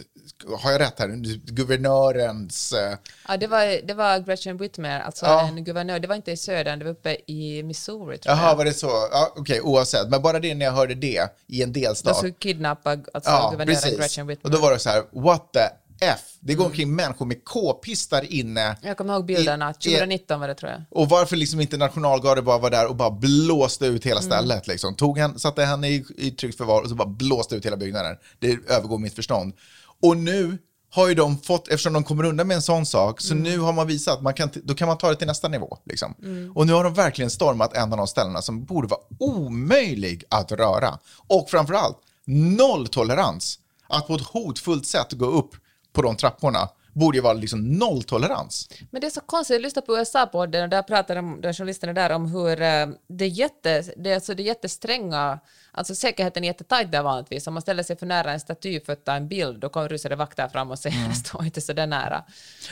[0.59, 1.07] Har jag rätt här?
[1.51, 2.73] Guvernörens...
[2.73, 5.47] eh, Ja, det, var, det var Gretchen Whitmer, alltså Ja.
[5.47, 5.99] en guvernör.
[5.99, 8.55] Det var inte i södern, det var uppe i Missouri tror Jaha, jag.
[8.55, 8.87] var det så?
[8.87, 10.09] Ja, Okej, oavsett.
[10.09, 12.17] Men bara det när jag hörde det i en De delstat.
[12.17, 13.97] skulle kidnappa alltså, Ja, guvernören precis.
[13.99, 14.51] Gretchen Och Whitmer.
[14.51, 15.59] då var det så här, what the
[16.01, 16.19] F?
[16.39, 18.77] Det går omkring människor med k-pistar inne.
[18.81, 20.81] Jag kommer ihåg bilderna, I- 2019 var det tror jag.
[20.91, 24.09] Och varför liksom inte nationalgardet bara var där och bara blåste ut Mm.
[24.09, 24.95] hela stället liksom.
[24.95, 28.15] Tog han, satte henne i, i tryggt förvar och så bara blåste ut hela byggnaden.
[28.39, 29.53] Det övergår mitt förstånd.
[30.01, 30.57] Och nu
[30.91, 33.43] har ju de fått, eftersom de kommer undan med en sån sak, så Mm.
[33.43, 35.77] nu har man visat att man kan, då kan man ta det till nästa nivå.
[35.85, 36.15] Liksom.
[36.55, 40.51] Och nu har de verkligen stormat en av de ställena som borde vara omöjlig att
[40.51, 40.99] röra.
[41.27, 43.59] Och framförallt, noll tolerans.
[43.87, 45.51] Att på ett hotfullt sätt gå upp
[45.93, 48.69] på de trapporna borde ju vara liksom nolltolerans.
[48.91, 51.93] Men det är så konstigt, jag lyssnade på USA-podden och där pratade de, de journalisterna
[51.93, 55.39] där om hur eh, det är, jätte, det är, alltså det är jättestränga,
[55.71, 57.47] alltså säkerheten är jättetajt där vanligtvis.
[57.47, 59.89] Om man ställer sig för nära en staty för att ta en bild, då kommer
[59.89, 62.23] rusade vakter fram och säger stå inte så där nära.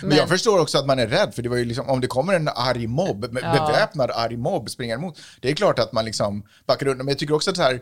[0.02, 2.08] Men, jag förstår också att man är rädd, för det var ju liksom, om det
[2.08, 6.06] kommer en arg mobb, be- beväpnad arg mobb springer emot, det är klart att man
[6.06, 7.06] liksom backar undan.
[7.06, 7.82] Men jag tycker också att så här,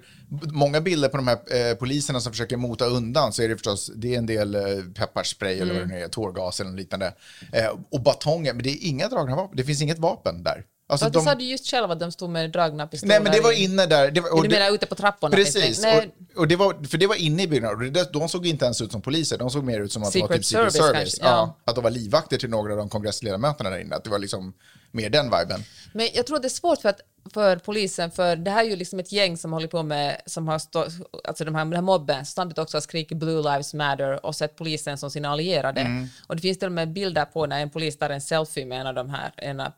[0.51, 3.91] många bilder på de här eh, poliserna som försöker mota undan, så är det förstås,
[3.95, 4.61] det är en del eh,
[4.95, 7.13] pepparspray eller vad det nu är, tårgas eller liknande.
[7.53, 10.63] Eh, och batonger, men det är inga dragna vapen, det finns inget vapen där.
[10.87, 13.13] Alltså, de- du sa du just själv att de stod med dragna pistoler.
[13.13, 14.11] Nej, men det var inne där.
[14.11, 15.35] Det var, Är du menar ute på trapporna?
[15.35, 16.11] Precis, Nej.
[16.35, 17.95] och, och det var, för det var inne i byggnaden.
[17.95, 20.19] Och de såg inte ens ut som poliser, de såg mer ut som att det
[20.19, 21.17] var Secret typ Secret Service Service.
[21.21, 21.27] ja.
[21.27, 23.95] Ja, att de var livvakter till några av de kongressledamöterna där inne.
[23.95, 24.53] Att det var liksom
[24.91, 25.63] mer den viben.
[25.93, 26.99] Men jag tror det är svårt för, att,
[27.33, 30.47] för polisen, för det här är ju liksom ett gäng som håller på med, som
[30.47, 30.85] har stå,
[31.23, 34.35] alltså de här, den här mobben, som samtidigt också har skrikit Blue Lives Matter och
[34.35, 35.81] sett polisen som sina allierade.
[35.81, 36.07] Mm.
[36.27, 38.81] Och det finns till och med bilder på när en polis tar en selfie med
[38.81, 39.71] en av de här en av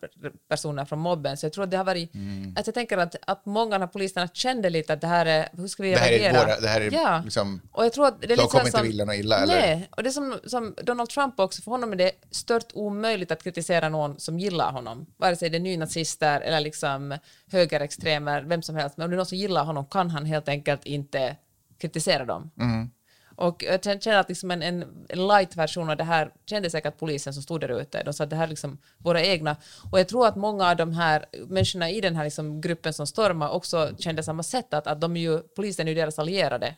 [0.50, 1.38] personerna från mobben.
[1.38, 2.56] Så jag tror att det har varit, Mm.
[2.58, 5.68] att jag tänker att, att många av poliserna kände lite att det här är, hur
[5.68, 6.46] ska vi Det här är reagera?
[6.46, 7.22] våra- det här är ja.
[7.24, 9.56] liksom- och jag tror att det är de kommer inte vilja något illa, eller?
[9.62, 13.32] Nej, och det är som, som Donald Trump också, för honom är det stört omöjligt
[13.32, 15.06] att kritisera någon som gillar honom.
[15.18, 17.18] Vare sig det är nynazister eller liksom
[17.52, 18.98] högerextremer, vem som helst.
[18.98, 21.36] Men om det är någon som gillar honom kan han helt enkelt inte
[21.78, 22.52] kritisera dem.
[22.60, 22.90] Mm.
[23.38, 27.34] Och jag känner att liksom en, en, en light-version av det här kände säkert polisen
[27.34, 28.04] som stod där ute.
[28.04, 29.56] De sa att det här är liksom våra egna.
[29.92, 33.08] Och jag tror att många av de här människorna i den här liksom gruppen som
[33.08, 36.76] stormar också kände samma sätt, att, att de ju, polisen är ju deras allierade.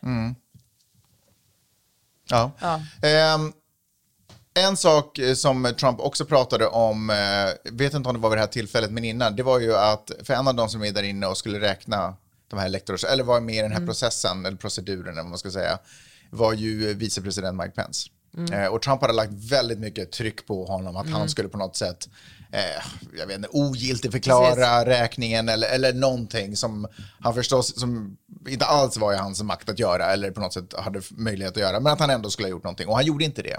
[2.28, 2.52] Ja.
[2.60, 2.80] Ja.
[3.08, 3.52] Ehm,
[4.54, 8.36] en sak eh, som Trump också pratade om, eh, vet inte om det var vid
[8.36, 10.92] det här tillfället, men innan, det var ju att för en av de som är
[10.92, 12.16] där inne och skulle räkna
[12.48, 15.38] de här elektors, eller var med i den här processen, eller proceduren, eller vad man
[15.38, 15.78] ska säga,
[16.30, 18.08] var ju vicepresident Mike Pence.
[18.52, 21.76] Eh, och Trump hade lagt väldigt mycket tryck på honom att han skulle på något
[21.76, 22.08] sätt,
[22.52, 22.82] eh,
[23.18, 26.86] jag vet inte, ogiltigförklara räkningen eller, eller någonting som
[27.20, 28.16] han förstås, som
[28.48, 31.62] inte alls var i hans makt att göra eller på något sätt hade möjlighet att
[31.62, 32.88] göra, men att han ändå skulle ha gjort någonting.
[32.88, 33.58] Och han gjorde inte det.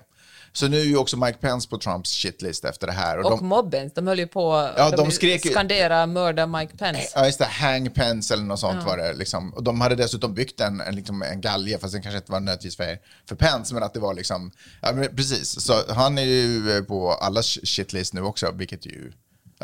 [0.53, 3.19] Så nu är ju också Mike Pence på Trumps shitlist efter det här.
[3.19, 6.77] Och Och de, mobben, de höll ju på Ja, de de skrek skandera mörda Mike
[6.77, 7.11] Pence.
[7.15, 7.45] Ja, just det.
[7.45, 9.13] Hang Pence eller något sånt var det.
[9.13, 9.53] Liksom.
[9.53, 12.39] Och de hade dessutom byggt en, en, liksom, en galge, fast den kanske inte var
[12.39, 12.97] nödvändigtvis för,
[13.29, 14.51] för Pence, men att det var liksom...
[14.81, 15.61] Ja, men precis.
[15.61, 19.11] Så han är ju eh, på allas shitlist nu också, vilket ju...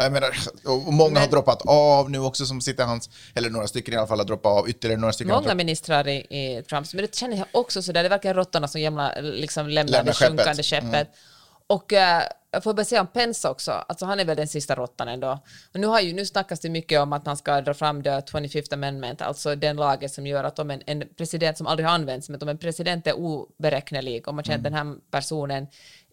[0.04, 0.30] Jag menar,
[0.66, 4.08] och många har droppat av nu också som sitter hans, eller några stycken i alla
[4.08, 7.38] fall har droppat av, ytterligare några stycken Många ministrar i, i Trumps, men det känner
[7.38, 10.30] jag också så där, det verkar råttorna som jämla, liksom lämnar det skeppet.
[10.30, 10.38] Mm.
[10.38, 11.08] sjunkande skeppet.
[11.68, 14.76] Och eh, jag får bara säga om Pence också, alltså han är väl den sista
[14.76, 15.40] råttan ändå.
[15.74, 18.10] Och nu, har ju, nu snackas det mycket om att han ska dra fram the
[18.10, 21.94] 25th amendment, alltså den lagen som gör att om en, en president som aldrig har
[21.94, 25.68] använts, men om en president är oberäknelig, om man känner att den här personen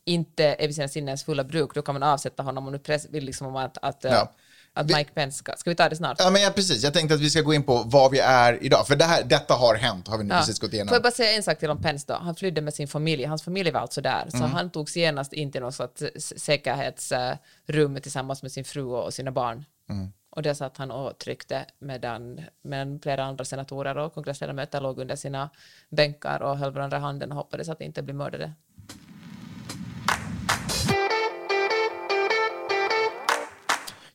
[0.05, 3.07] inte är vid sina sinnens fulla bruk, då kan man avsätta honom och nu press,
[3.11, 4.33] vill liksom om att, att, eh, Ja.
[4.73, 5.53] att Vi- Mike Pence ska...
[5.57, 6.17] Ska vi ta det snart?
[6.21, 6.83] Ja, men ja, precis.
[6.85, 8.87] Jag tänkte att vi ska gå in på vad vi är idag.
[8.87, 10.39] För det här, detta har hänt, har vi nu Ja.
[10.41, 10.89] precis gått igenom.
[10.89, 12.15] Får jag bara säga en sak till om Pence då?
[12.15, 13.25] Han flydde med sin familj.
[13.25, 14.25] Hans familj var alltså där.
[14.31, 19.15] Så han togs genast in till något sorts s- säkerhetsrum tillsammans med sin fru och
[19.15, 19.65] sina barn.
[20.31, 25.17] Och där satt han och tryckte medan, medan flera andra senatorer och kongressledamöter låg under
[25.17, 25.51] sina
[25.89, 28.53] bänkar och höll varandra i handen och hoppades att inte bli mördade.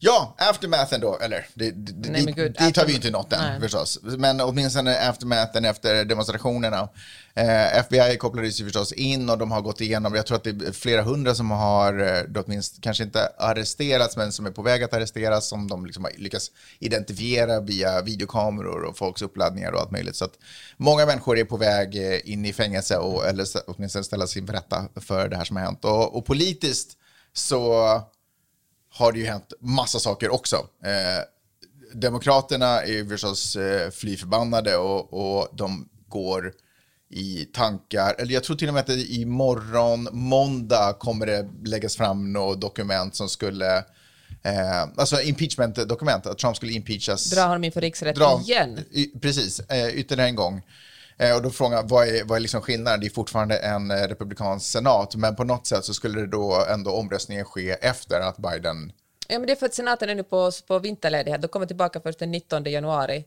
[0.01, 3.33] Ja, aftermathen då, eller det, det, Nej, dit, gud, dit har vi ju inte nått
[3.33, 3.59] än Nej.
[3.59, 3.99] förstås.
[4.03, 6.89] Men åtminstone aftermathen efter demonstrationerna.
[7.33, 10.49] Eh, FBI kopplades ju förstås in och de har gått igenom, jag tror att det
[10.49, 14.61] är flera hundra som har, eh, då åtminstone kanske inte arresterats, men som är på
[14.61, 19.79] väg att arresteras, som de liksom har lyckats identifiera via videokameror och folks uppladdningar och
[19.79, 20.15] allt möjligt.
[20.15, 20.33] Så att
[20.77, 24.85] många människor är på väg eh, in i fängelse och, eller åtminstone ställas inför rätta
[24.95, 25.85] för det här som har hänt.
[25.85, 26.97] Och, och politiskt
[27.33, 27.85] så
[28.99, 30.55] har det ju hänt massa saker också.
[30.85, 31.23] Eh,
[31.93, 36.53] Demokraterna är ju förstås eh, fly förbannade och, och de går
[37.11, 41.95] i tankar, eller jag tror till och med att det imorgon, måndag, kommer det läggas
[41.95, 43.77] fram något dokument som skulle,
[44.43, 47.29] eh, alltså impeachment-dokument, att Trump skulle impeachas.
[47.29, 48.79] Dra honom inför riksrätt Dra- igen.
[48.91, 50.61] Y, precis, eh, ytterligare en gång.
[51.19, 52.99] Eh, och då frågar vad är, vad är liksom skillnaden?
[52.99, 56.65] Det är fortfarande en eh, republikansk senat, men på något sätt så skulle det då
[56.69, 58.91] ändå omröstningen ske efter att Biden
[59.27, 61.41] Ja, men det är för att senaten är nu på, på vinterledighet.
[61.41, 63.25] De kommer tillbaka först den 19 januari.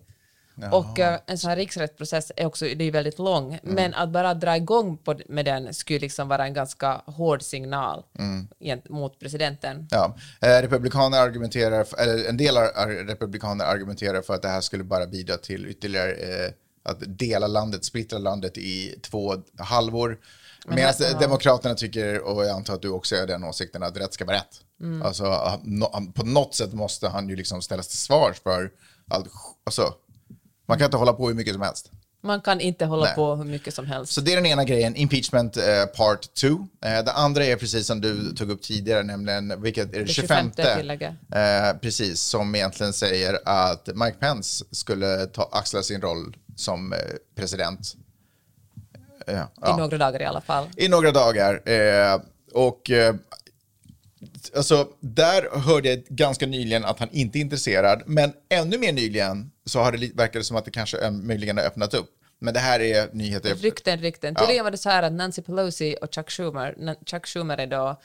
[0.72, 3.74] Och eh, en sån här riksrättsprocess är också det är väldigt lång, Mm.
[3.74, 8.04] men att bara dra igång på, med den skulle liksom vara en ganska hård signal
[8.18, 8.48] Mm.
[8.88, 9.88] mot presidenten.
[9.90, 12.54] Ja, eh, republikaner argumenterar, för, eller en del
[13.08, 16.52] republikaner argumenterar för att det här skulle bara bidra till ytterligare eh,
[16.82, 20.20] att dela landet, splittra landet i två halvor.
[20.66, 21.18] Men Medan ja.
[21.18, 24.36] demokraterna tycker, och jag antar att du också är den åsikten, att rätt ska vara
[24.36, 24.60] rätt.
[24.80, 25.02] Mm.
[25.02, 25.24] Alltså,
[26.14, 28.70] på något sätt måste han ju liksom ställas till svars för
[29.10, 29.28] allt.
[29.64, 29.94] Alltså,
[30.66, 31.90] man kan inte hålla på hur mycket som helst.
[32.24, 33.14] Man kan inte hålla Nej.
[33.14, 34.12] på hur mycket som helst.
[34.12, 36.46] Så det är den ena grejen, impeachment eh, part 2.
[36.48, 40.12] Eh, det andra är precis som du tog upp tidigare, nämligen vilket är det, Det
[40.12, 41.14] 25 25 tillägget.
[41.34, 46.94] eh, precis, som egentligen säger att Mike Pence skulle ta, axla sin roll som
[47.34, 47.96] president.
[49.26, 50.66] I ja, några dagar i alla fall.
[50.76, 51.60] I några dagar.
[52.54, 52.90] Och
[54.56, 59.51] alltså, där hörde jag ganska nyligen att han inte är intresserad, men ännu mer nyligen
[59.64, 62.10] så har det verkar det som att det kanske möjligen har öppnat upp.
[62.38, 63.54] Men det här är nyheter.
[63.54, 64.34] Rykten, rykten.
[64.34, 64.40] Ja.
[64.40, 68.00] Tydligen var det så här att Nancy Pelosi och Chuck Schumer, Chuck Schumer är då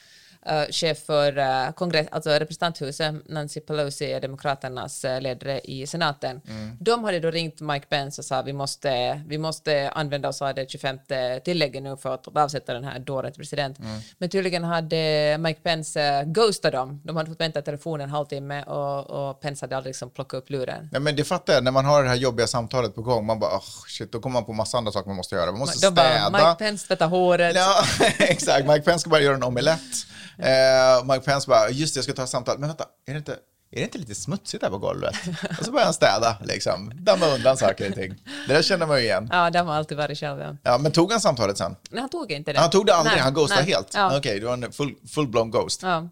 [0.48, 6.42] eh, chef för uh, kongress, alltså representanthuset, Nancy Pelosi är demokraternas uh, ledare i senaten.
[6.48, 6.78] Mm.
[6.80, 10.56] De hade då ringt Mike Pence och sa vi måste, vi måste använda oss av
[10.56, 11.00] det 25
[11.46, 13.80] tillägget nu för att avsätta den här dåren till president.
[13.80, 14.00] Mm.
[14.18, 17.02] Men tydligen hade Mike Pence uh, ghostat dem.
[17.04, 20.38] De hade fått vänta i telefon en halvtimme och, och Pence hade aldrig liksom plockat
[20.38, 20.90] upp luren.
[20.94, 23.40] Ja, men det fattar jag, när man har det här jobbiga samtalet på gång, man
[23.40, 25.52] bara, oh, shit, då kommer man på massa andra saker man måste göra.
[25.52, 26.30] Man måste De bara, städa.
[26.30, 27.56] Mike Pence tvättar håret.
[27.56, 27.84] Ja,
[28.20, 28.68] exakt.
[28.68, 30.08] Mike Pence ska bara göra en omelett.
[30.40, 32.60] Eh, Mike Pence bara, just det, jag ska ta ett samtal.
[32.60, 33.32] Men vänta, är det inte,
[33.72, 35.16] är det inte lite smutsigt där på golvet?
[35.60, 36.92] Och så börjar han städa, liksom.
[36.96, 38.16] Damma undan saker och ting.
[38.48, 39.30] Det där känner man ju igen.
[39.32, 40.40] Ja, de har alltid varit själv.
[40.40, 40.56] Ja.
[40.64, 41.76] Ja, men tog han samtalet sen?
[41.90, 42.60] Nej, han tog inte det.
[42.60, 43.74] Han tog det aldrig, Nej, han ghostade nej.
[43.74, 43.92] helt?
[43.94, 44.18] Ja.
[44.18, 45.84] Okej, det var en full, full-blown ghost.
[45.84, 46.10] Ja.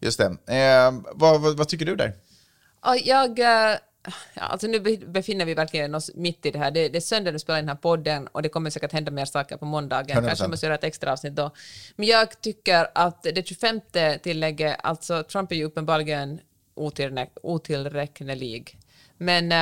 [0.00, 0.54] Just det.
[0.56, 2.12] Eh, vad, vad, vad tycker du där?
[2.84, 3.40] Ja, jag...
[4.34, 6.70] Ja, alltså nu be- befinner vi verkligen oss mitt i det här.
[6.70, 9.10] Det, det är söndag du spelar in den här podden och det kommer säkert hända
[9.10, 10.16] mer saker på måndagen.
[10.18, 10.26] 100%.
[10.26, 11.50] Kanske måste göra ett extra avsnitt då.
[11.96, 13.80] Men jag tycker att det 25
[14.22, 16.40] tillägget, alltså Trump är ju uppenbarligen
[16.74, 18.78] otillräk- otillräknelig.
[19.18, 19.52] Men,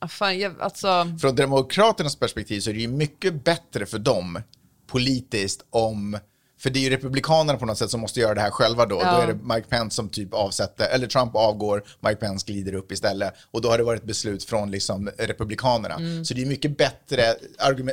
[0.00, 1.16] äh, fan, jag, alltså...
[1.20, 4.42] Från Demokraternas perspektiv så är det ju mycket bättre för dem
[4.86, 6.18] politiskt om
[6.60, 8.94] för det är ju Republikanerna på något sätt som måste göra det här själva då.
[8.94, 9.22] Då Ja.
[9.22, 13.34] är det Mike Pence som typ avsätter, eller Trump avgår, Mike Pence glider upp istället.
[13.50, 15.94] Och då har det varit beslut från liksom Republikanerna.
[15.94, 16.24] Mm.
[16.24, 17.34] Så det är mycket bättre,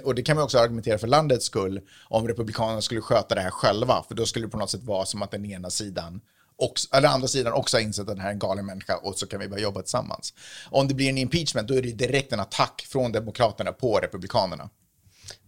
[0.03, 3.49] och det kan man också argumentera för landets skull, om Republikanerna skulle sköta det här
[3.51, 4.03] själva.
[4.07, 6.21] För då skulle det på något sätt vara som att den ena sidan
[6.55, 9.19] också, eller andra sidan också har insett att den här är en galen människa och
[9.19, 10.33] så kan vi börja jobba tillsammans.
[10.69, 14.69] Om det blir en impeachment då är det direkt en attack från Demokraterna på Republikanerna.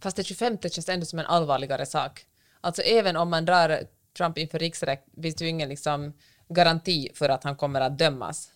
[0.02, 2.24] Fast det 25 känns ändå som en allvarligare sak.
[2.60, 3.80] Alltså även om man drar
[4.16, 6.12] Trump inför riksrätt finns det ju ingen liksom,
[6.48, 8.48] garanti för att han kommer att dömas.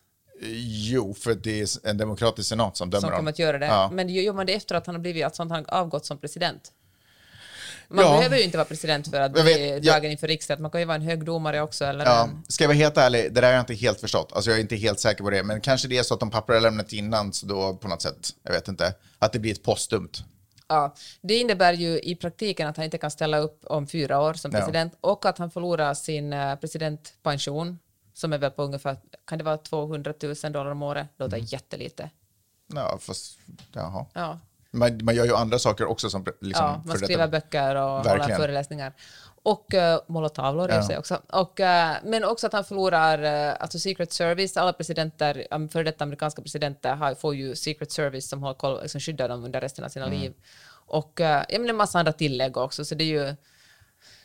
[0.90, 3.16] Jo, för det är en demokratisk senat som dömer som dem.
[3.16, 3.66] kommer att göra det.
[3.66, 3.90] Ja.
[3.92, 6.18] Men gör man det efter att han har blivit, alltså att han har avgått som
[6.18, 6.72] president?
[7.88, 8.16] Man Ja.
[8.16, 10.58] behöver ju inte vara president för att Jag bli vet, jag- dragen inför riksrätt.
[10.60, 11.84] Man kan ju vara en hög domare också.
[11.84, 14.32] Eller Ja, en, ska jag vara helt ärlig, det där har jag inte helt förstått.
[14.32, 16.30] Alltså jag är inte helt säker på det, men kanske det är så att de
[16.30, 19.52] papper har lämnat innan, så då på något sätt, jag vet inte, att det blir
[19.52, 20.10] ett postumt.
[20.68, 20.94] Ja.
[21.20, 24.50] Det innebär ju i praktiken att han inte kan ställa upp om fyra år som
[24.52, 24.58] Ja.
[24.58, 27.78] president och att han förlorar sin eh, presidentpension
[28.12, 31.06] som är väl på ungefär, kan det vara 200 000 dollar om året?
[31.16, 31.46] Det låter Mm.
[31.50, 32.10] jättelite.
[32.66, 33.38] Ja, fast,
[33.72, 34.06] jaha.
[34.12, 34.38] Ja.
[34.74, 38.04] Man, man gör ju andra saker också som liksom, ja, man skriver böcker och håller
[38.04, 38.40] Verkligen.
[38.40, 38.92] föreläsningar.
[39.42, 40.86] Och uh, målar tavlor Ja.
[40.86, 41.22] sig också.
[41.32, 44.56] Och, eh, men också att han förlorar uh, alltså Secret Service.
[44.56, 48.88] Alla presidenter, um, före detta amerikanska presidenter har, får ju Secret Service som, håller koll,
[48.88, 50.20] som skyddar dem under resten av sina Mm.
[50.20, 50.32] liv.
[50.86, 52.84] Och uh, en massa andra tillägg också.
[52.84, 53.36] Så det är ju...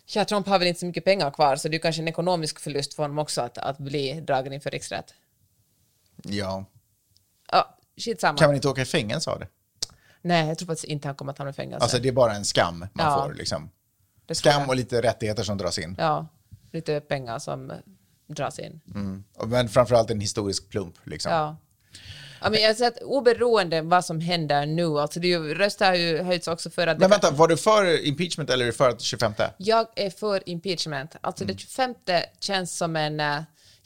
[0.05, 2.59] Ja, Trump har väl inte så mycket pengar kvar, så det är kanske en ekonomisk
[2.59, 5.13] förlust för honom också att, att bli dragen inför riksrätt.
[6.23, 6.65] Ja.
[7.51, 8.37] Ja, skitsamma.
[8.37, 9.47] Kan man inte åka i fängelse av det?
[10.21, 11.83] Nej, jag tror faktiskt inte han kommer att hamna i fängelse.
[11.83, 13.23] Alltså det är bara en skam man Ja.
[13.25, 13.33] får.
[13.33, 13.69] Liksom.
[14.31, 15.95] Skam och lite rättigheter som dras in.
[15.99, 16.27] Ja,
[16.71, 17.77] lite pengar som eh,
[18.27, 18.81] dras in.
[19.47, 20.95] Men framförallt en historisk plump.
[21.03, 21.31] Liksom.
[21.31, 21.57] Ja.
[22.41, 25.85] Ja, men jag säger att oberoende vad som händer nu, alltså det är ju, röster
[25.85, 26.99] har ju höjts också för att...
[26.99, 29.33] Men vänta, var du för impeachment eller är du för att 25?
[29.57, 31.15] Jag är för impeachment.
[31.21, 31.95] Alltså det 25
[32.39, 33.19] känns som en...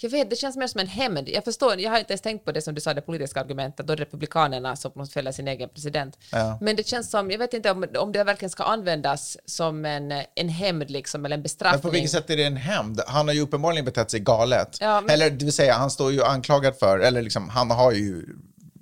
[0.04, 1.30] Jag vet, det känns mer som en hämnd.
[1.30, 3.88] Jag förstår, jag har inte ens tänkt på det som du sa, det politiska argumentet,
[3.88, 6.18] då republikanerna som måste fälla sin egen president.
[6.32, 6.58] Ja.
[6.62, 10.12] Men det känns som, jag vet inte om, om det verkligen ska användas som en,
[10.36, 11.76] en hämnd liksom, eller en bestraffning.
[11.78, 13.02] Men på vilket sätt är det en hämnd?
[13.08, 14.78] Han har ju uppenbarligen betett sig galet.
[14.82, 17.92] Ja, men- Eller det vill säga, han står ju anklagad för, eller liksom, han har
[17.92, 18.26] ju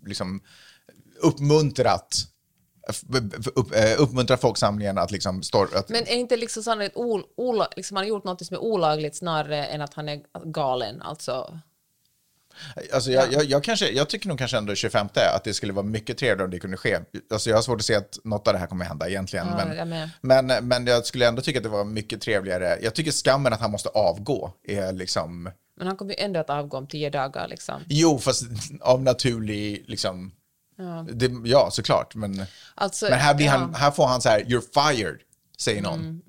[0.05, 0.41] liksom
[1.21, 2.17] uppmuntrat
[3.55, 7.97] upp, eh, uppmuntrat folksamlingen att liksom stå, att, Men är inte liksom sannolikt ol, liksom
[7.97, 11.01] han har gjort något som är olagligt snarare än att han är galen?
[11.01, 11.59] Alltså,
[12.93, 15.85] Alltså jag, jag, jag, kanske, jag tycker nog kanske ändå 25 att det skulle vara
[15.85, 16.99] mycket trevligare om det kunde ske.
[17.31, 19.47] Alltså jag har svårt att se att något av det här kommer hända egentligen.
[19.47, 20.45] Ja, jag men, med.
[20.45, 22.77] men, men jag skulle ändå tycka att det var mycket trevligare.
[22.81, 25.49] Jag tycker skammen att han måste avgå är liksom...
[25.77, 27.47] men han kommer ju ändå att avgå om tio dagar.
[27.47, 27.81] Liksom.
[27.87, 28.43] Jo, fast
[28.81, 29.83] av naturlig...
[29.87, 30.31] Liksom,
[30.81, 31.05] ja.
[31.13, 32.15] Det, ja, såklart.
[32.15, 33.51] Men, Alltså, men här, blir ja.
[33.51, 35.19] han, här får han så här, you're fired,
[35.57, 36.21] säger någon.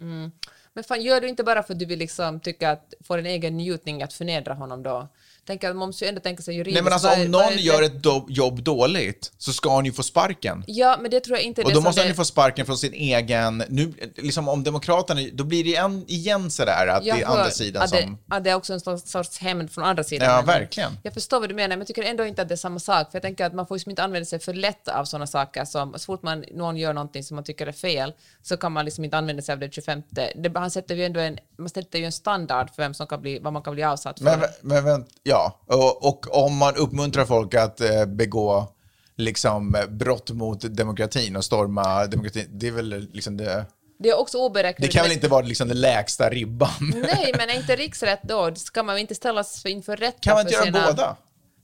[0.75, 3.27] Men fan, gör du inte bara för att du vill liksom tycka att få en
[3.27, 5.09] egen njutning att förnedra honom då?
[5.47, 6.75] Tänk att man måste ju ändå tänka sig juridiskt.
[6.75, 9.93] Nej, men alltså om någon är gör ett do- jobb dåligt så ska han ju
[9.93, 10.65] få sparken.
[10.67, 12.93] Ja, men det tror jag inte Och då måste han ju få sparken från sin
[12.93, 17.27] egen, nu, liksom om Demokraterna, då blir det igen, igen sådär att Jag det är
[17.27, 18.19] andra sidan att det, som...
[18.29, 20.31] att det är också en sorts, sorts hämnd från andra sidan.
[20.31, 20.99] Ja, verkligen.
[21.03, 23.11] Jag förstår vad du menar, men jag tycker ändå inte att det är samma sak.
[23.11, 25.65] För jag tänker att man får ju inte använda sig för lätt av sådana saker
[25.65, 28.85] som så fort man, någon gör någonting som man tycker är fel så kan man
[28.85, 30.03] liksom inte använda sig av det 25.
[30.11, 33.23] Det, han sätter ju ändå en, man sätter ju en standard för vem som kan
[33.23, 34.25] bli, vad man kan bli avsatt för.
[34.25, 38.69] Men, men, men ja, och, och om man uppmuntrar folk att eh, begå
[39.17, 43.67] liksom brott mot demokratin och storma demokratin, det är väl liksom det...
[43.99, 44.95] det är också Det oberäkneligt.
[44.95, 46.71] kan väl inte vara liksom den lägsta ribban?
[46.95, 48.55] Nej, men är inte riksrätt då?
[48.55, 51.17] Ska man inte ställas inför rätta Kan man inte göra sina- båda?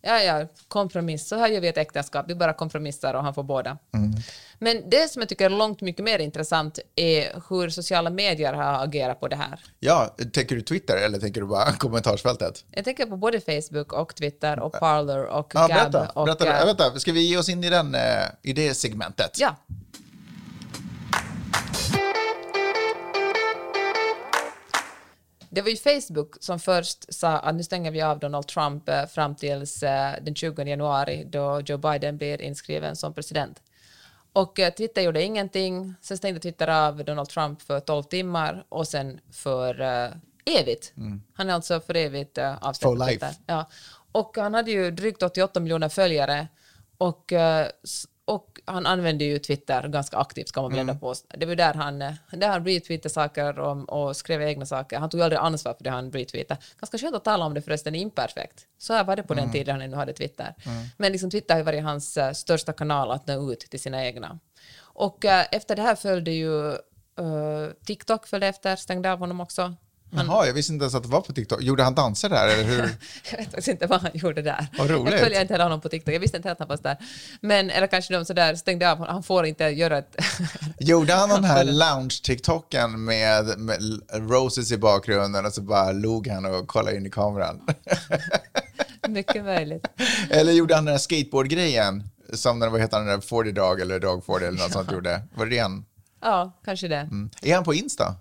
[0.03, 1.29] Ja, ja, kompromiss.
[1.29, 2.25] Så här gör vi ett äktenskap.
[2.29, 3.79] Vi bara kompromissar och han får båda.
[3.95, 4.11] Mm.
[4.59, 8.85] Men det som jag tycker är långt mycket mer intressant är hur sociala medier har
[8.85, 9.61] agerat på det här.
[9.81, 12.65] Ja, tänker du Twitter eller tänker du bara kommentarsfältet?
[12.71, 15.77] Jag tänker på både Facebook och Twitter och Parler och Ja, Gab.
[15.77, 16.09] berätta.
[16.09, 18.01] och, berätta, eh, vänta, ska vi ge oss in i, den, eh,
[18.43, 19.37] i det segmentet?
[19.41, 19.57] Ja.
[25.51, 29.07] Det var ju Facebook som först sa att nu stänger vi av Donald Trump eh,
[29.07, 33.63] fram tills eh, den 20 januari då Joe Biden blir inskriven som president.
[34.33, 35.95] Och eh, Twitter gjorde ingenting.
[36.01, 40.11] Sen stängde Twitter av Donald Trump för 12 timmar och sen för eh,
[40.61, 40.93] evigt.
[41.35, 42.99] Han är alltså för evigt uh, avstängd.
[42.99, 43.35] For life.
[43.47, 43.69] Ja.
[44.13, 46.49] Och han hade ju drygt 88 miljoner följare
[46.99, 47.33] och,
[47.85, 51.37] s- och han använde ju Twitter ganska aktivt ska man väl ändå påstå.
[51.39, 51.99] Det var där han,
[52.31, 54.99] där han retweetade saker och, och skrev egna saker.
[54.99, 56.61] Han tog aldrig ansvar för det han retweetade.
[56.81, 58.67] Ganska skönt att tala om det förresten, imperfekt.
[58.79, 60.55] Så här var det på den tiden han ännu hade Twitter.
[60.97, 64.07] Men liksom Twitter har ju varit hans eh, största kanal att nå ut till sina
[64.07, 64.39] egna.
[64.81, 69.75] Och eh, efter det här följde ju eh, TikTok följde efter, stängde av honom också.
[70.11, 71.63] Jaha, jag visste inte ens att det var på TikTok.
[71.63, 72.79] Gjorde han danser där eller hur?
[73.31, 74.67] Jag vet faktiskt inte vad han gjorde där.
[74.79, 75.13] Vad roligt.
[75.13, 76.15] Jag följer inte heller honom på TikTok.
[76.15, 76.97] Jag visste inte att han fanns där.
[77.41, 79.13] Men, eller kanske de sådär stängde av honom.
[79.15, 80.17] Han får inte göra ett...
[80.79, 83.81] Gjorde han den här lounge-tiktoken med, med
[84.13, 87.61] roses i bakgrunden och så bara log han och kollade in i kameran?
[89.09, 89.87] Mycket möjligt.
[90.31, 93.81] eller gjorde han den här skateboardgrejen som när, vad heter han, den där 40 Dog
[93.81, 95.23] eller Dog 40 eller något sånt gjorde?
[95.35, 95.85] Var det det han?
[96.21, 96.97] Ja, kanske det.
[96.97, 97.31] Mm.
[97.43, 98.15] Är han på Insta?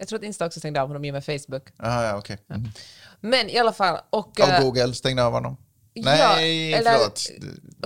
[0.00, 1.62] Jag tror att Insta också stängde av honom i och med Facebook.
[1.82, 2.38] Aha, ja, okej.
[2.50, 2.68] Mm.
[3.20, 4.00] Men i alla fall.
[4.10, 5.56] Och, Och eh, Google stängde av honom?
[5.92, 7.22] Ja, Nej, eller- förlåt.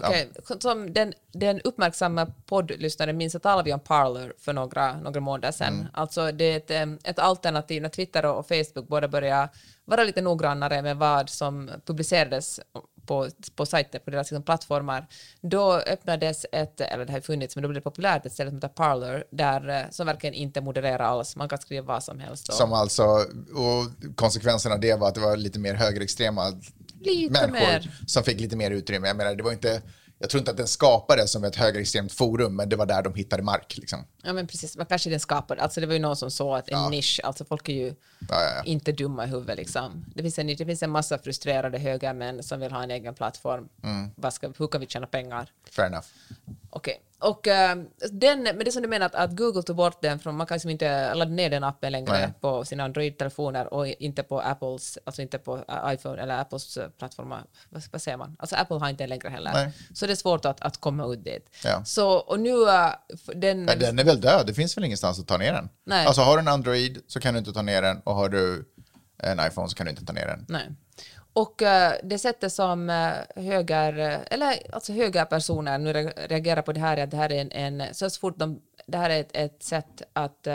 [0.02, 0.08] Ja.
[0.08, 5.20] Okej, som den, den uppmärksamma poddlyssnaren minns att talade vi om Parler för några, några
[5.20, 5.74] månader sedan.
[5.74, 5.86] Mm.
[5.92, 9.48] Alltså det är ett, em, ett alternativ när Twitter och Facebook båda börjar
[9.84, 12.60] vara lite noggrannare med vad som publicerades
[13.06, 15.06] på, på sajter, på deras liksom, plattformar.
[15.40, 18.56] Då öppnades ett, eller det har funnits, men då blev det populärt, ett ställe som
[18.56, 21.36] heter Parler, där, eh, som verkligen inte modererar alls.
[21.36, 22.48] Man kan skriva vad som helst.
[22.48, 26.52] och- Som alltså, och konsekvenserna av det var att det var lite mer högerextrema
[27.00, 27.90] Lite människor mer.
[28.06, 29.06] som fick lite mer utrymme.
[29.06, 29.82] Jag menar, det var inte,
[30.18, 33.14] jag tror inte att den skapades som ett högerextremt forum, men det var där de
[33.14, 33.76] hittade mark.
[33.76, 34.04] Liksom.
[34.22, 36.68] Ja men precis, men kanske den skapade, alltså det var ju någon som såg att
[36.68, 36.88] en Ja.
[36.88, 37.94] nisch, alltså folk är ju
[38.28, 40.04] Ja, ja, inte dumma i huvudet liksom.
[40.14, 43.68] Det finns, en, det finns en massa frustrerade högermän som vill ha en egen plattform.
[43.82, 44.10] Mm.
[44.16, 45.50] Vad ska, hur kan vi tjäna pengar?
[45.70, 46.06] Fair enough.
[46.70, 47.00] Okej,
[47.30, 47.76] Och eh,
[48.12, 50.54] den, men det som du menar att, att Google tog bort den från, man kan
[50.54, 52.32] liksom inte ladda ner den appen längre Nej.
[52.40, 56.88] på sina Android-telefoner och inte på Apples, alltså inte på eh, iPhone eller Apples eh,
[56.88, 58.36] plattformar, vad, vad säger man?
[58.38, 59.52] Alltså Apple har inte den längre heller.
[59.54, 59.72] Nej.
[59.94, 61.50] Så det är svårt att, att komma ut dit.
[61.64, 61.84] Ja.
[61.84, 62.54] Så, och nu,
[63.14, 63.64] f- den...
[63.64, 65.68] Men den är väl död, det finns väl ingenstans att ta ner den?
[65.84, 66.06] Nej.
[66.06, 68.70] Alltså har du en Android så kan du inte ta ner den och har du
[69.18, 70.44] en iPhone så kan du inte ta ner den.
[70.48, 70.70] Nej.
[71.34, 76.72] Och eh, det sättet som uh, höger, eh, eller alltså högerpersoner nu re- reagerar på
[76.72, 79.20] det här är att det här är en, en så fort de, det här är
[79.20, 80.54] ett, ett sätt att, eh,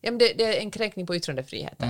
[0.00, 1.88] ja men det, det är en kränkning på yttrandefriheten.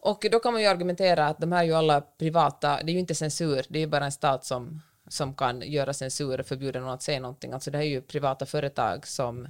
[0.00, 2.94] Och då kan man ju argumentera att de här är ju alla privata, det är
[2.94, 6.46] ju inte censur, det är ju bara en stat som, som kan göra censur och
[6.46, 7.52] förbjuda någon att säga någonting.
[7.52, 9.48] Alltså det här är ju privata företag som,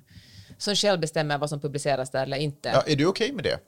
[0.58, 2.68] som själv bestämmer vad som publiceras där eller inte.
[2.68, 3.58] Ja, är du okej med det?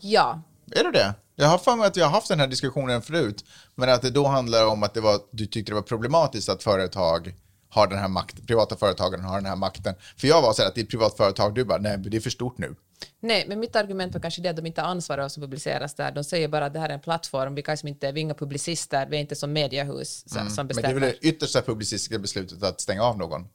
[0.00, 0.42] ja.
[0.70, 1.14] Är du det?
[1.36, 3.44] Jag har för mig att vi har haft den här diskussionen förut,
[3.74, 6.62] men att det då handlar om att det var, du tyckte det var problematiskt att
[6.62, 7.34] företag
[7.70, 9.94] har den här makten, privata företagen har den här makten.
[10.16, 12.16] För jag var så här att det är ett privat företag, du bara, nej, det
[12.16, 12.74] är för stort nu.
[13.20, 15.42] Nej, men mitt argument var kanske det att de inte har ansvar för vad som
[15.42, 16.12] publiceras där.
[16.12, 18.34] De säger bara att det här är en plattform, vi, kanske inte, vi är inga
[18.34, 20.54] publicister, vi är inte som mediehus som, som Mm.
[20.56, 21.00] Men det är bestämmer.
[21.00, 23.48] väl det yttersta publicistiska beslutet att stänga av någon.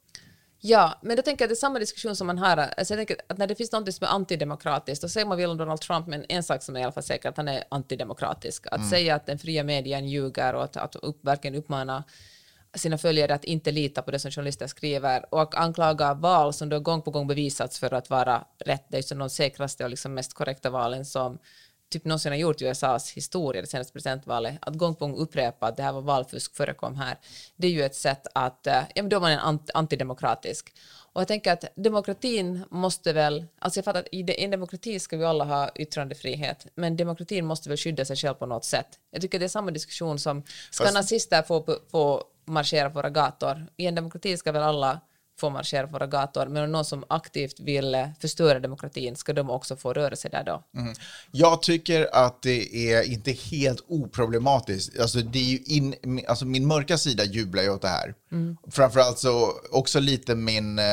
[0.60, 2.56] Ja, men då tänker jag att det är samma diskussion som man har.
[2.56, 5.50] Alltså jag tänker att när det finns något som är antidemokratiskt, då säger man väl
[5.50, 7.64] om Donald Trump, men en sak som är i alla fall säker, att han är
[7.68, 8.66] antidemokratisk.
[8.70, 12.04] Att säga att den fria medien ljuger och att, att upp, verkligen uppmana
[12.74, 16.80] sina följare att inte lita på det som journalister skriver och anklaga val som då
[16.80, 18.84] gång på gång bevisats för att vara rätt.
[18.88, 21.38] Det är ju de säkraste och liksom mest korrekta valen som
[21.88, 25.66] typ någonsin har gjort i USAs historia, det senaste presidentvalet, att gång på gång upprepa
[25.66, 27.18] att det här var valfusk förekom här,
[27.56, 30.74] det är ju ett sätt att, eh, ja men då är man en antidemokratisk.
[31.12, 35.16] Och jag tänker att demokratin måste väl, alltså jag fattar att i en demokrati ska
[35.16, 38.86] vi alla ha yttrandefrihet, men demokratin måste väl skydda sig själv på något sätt.
[39.10, 43.10] Jag tycker det är samma diskussion som, ska Fast- nazister få, få marschera på våra
[43.10, 43.66] gator?
[43.76, 45.00] I en demokrati ska väl alla
[45.36, 49.32] få marschera på våra gator, men om någon som aktivt vill eh, förstöra demokratin, ska
[49.32, 50.62] de också få röra sig där då?
[51.30, 55.00] Jag tycker att det är inte helt oproblematiskt.
[55.00, 55.94] Alltså, det är in,
[56.28, 58.14] alltså min mörka sida jublar ju åt det här.
[58.70, 60.84] Framförallt så också lite min, eh,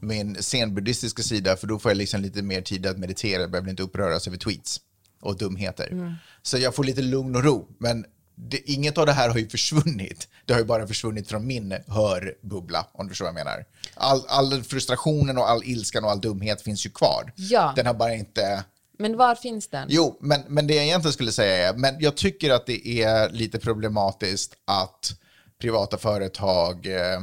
[0.00, 3.70] min zenbuddhistiska sida, för då får jag liksom lite mer tid att meditera, jag behöver
[3.70, 4.80] inte uppröras över tweets
[5.20, 6.16] och dumheter.
[6.42, 7.68] Så jag får lite lugn och ro.
[7.78, 8.04] Men
[8.40, 10.28] det, inget av det här har ju försvunnit.
[10.44, 13.64] Det har ju bara försvunnit från min hörbubbla, om du förstår vad jag menar.
[13.94, 17.32] All, all frustrationen och all ilskan och all dumhet finns ju kvar.
[17.36, 17.72] Ja.
[17.76, 18.64] Den har bara inte...
[18.98, 19.88] Men var finns den?
[19.90, 23.30] Jo, men, men det jag egentligen skulle säga är, men jag tycker att det är
[23.30, 25.12] lite problematiskt att
[25.60, 27.20] privata företag, eh,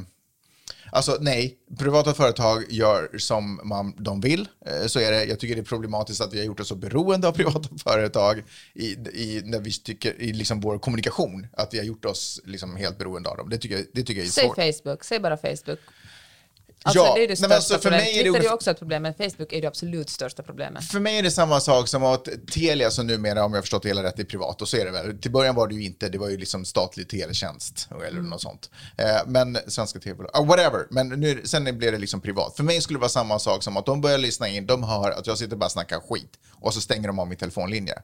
[0.95, 5.25] alltså nej, privata företag gör som man, de vill, eh, så är det.
[5.25, 8.43] Jag tycker det är problematiskt att vi har gjort oss så beroende av privata företag
[8.73, 12.75] i, i, när vi tycker, i liksom vår kommunikation, att vi har gjort oss liksom
[12.75, 13.49] helt beroende av dem.
[13.49, 14.55] Det tycker jag, det tycker jag är Säg svårt.
[14.55, 15.79] Facebook, säg bara Facebook.
[16.87, 18.03] Alltså, Ja, det är det nej, största alltså, för problemet.
[18.05, 20.83] mig är det Twitter är också ett problem, men Facebook är det absolut största problemet.
[20.83, 23.89] För mig är det samma sak som att Telia, som numera, om jag förstått det
[23.89, 24.61] hela rätt, är privat.
[24.61, 25.17] Och så är det väl.
[25.17, 28.69] Till början var det ju inte, det var ju liksom statlig teletjänst eller något sånt.
[28.97, 30.87] Eh, men svenska tv ah, whatever.
[30.89, 32.55] Men nu, sen blev det liksom privat.
[32.55, 35.11] För mig skulle det vara samma sak som att de börjar lyssna in, de hör
[35.11, 37.95] att jag sitter bara och snackar skit och så stänger de av min telefonlinje.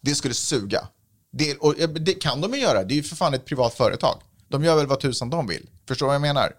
[0.00, 0.88] Det skulle suga.
[1.32, 4.20] Det, och det kan de ju göra, det är ju för fan ett privat företag.
[4.48, 5.70] De gör väl vad tusan de vill.
[5.88, 6.52] Förstår vad jag menar?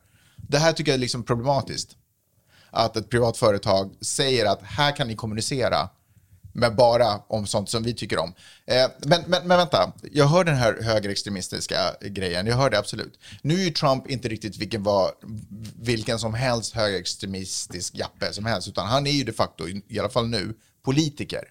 [0.48, 1.96] Det här tycker jag är liksom problematiskt
[2.70, 5.90] att ett privat företag säger att här kan ni kommunicera,
[6.54, 8.34] men bara om sånt som vi tycker om.
[8.66, 13.20] Eh, men, men, men vänta, jag hör den här högerextremistiska grejen, jag hör det absolut.
[13.42, 15.12] Nu är ju Trump inte riktigt vilken, var,
[15.76, 20.00] vilken som helst högerextremistisk jappe som helst, utan han är ju de facto, i i
[20.00, 21.44] alla fall nu, politiker.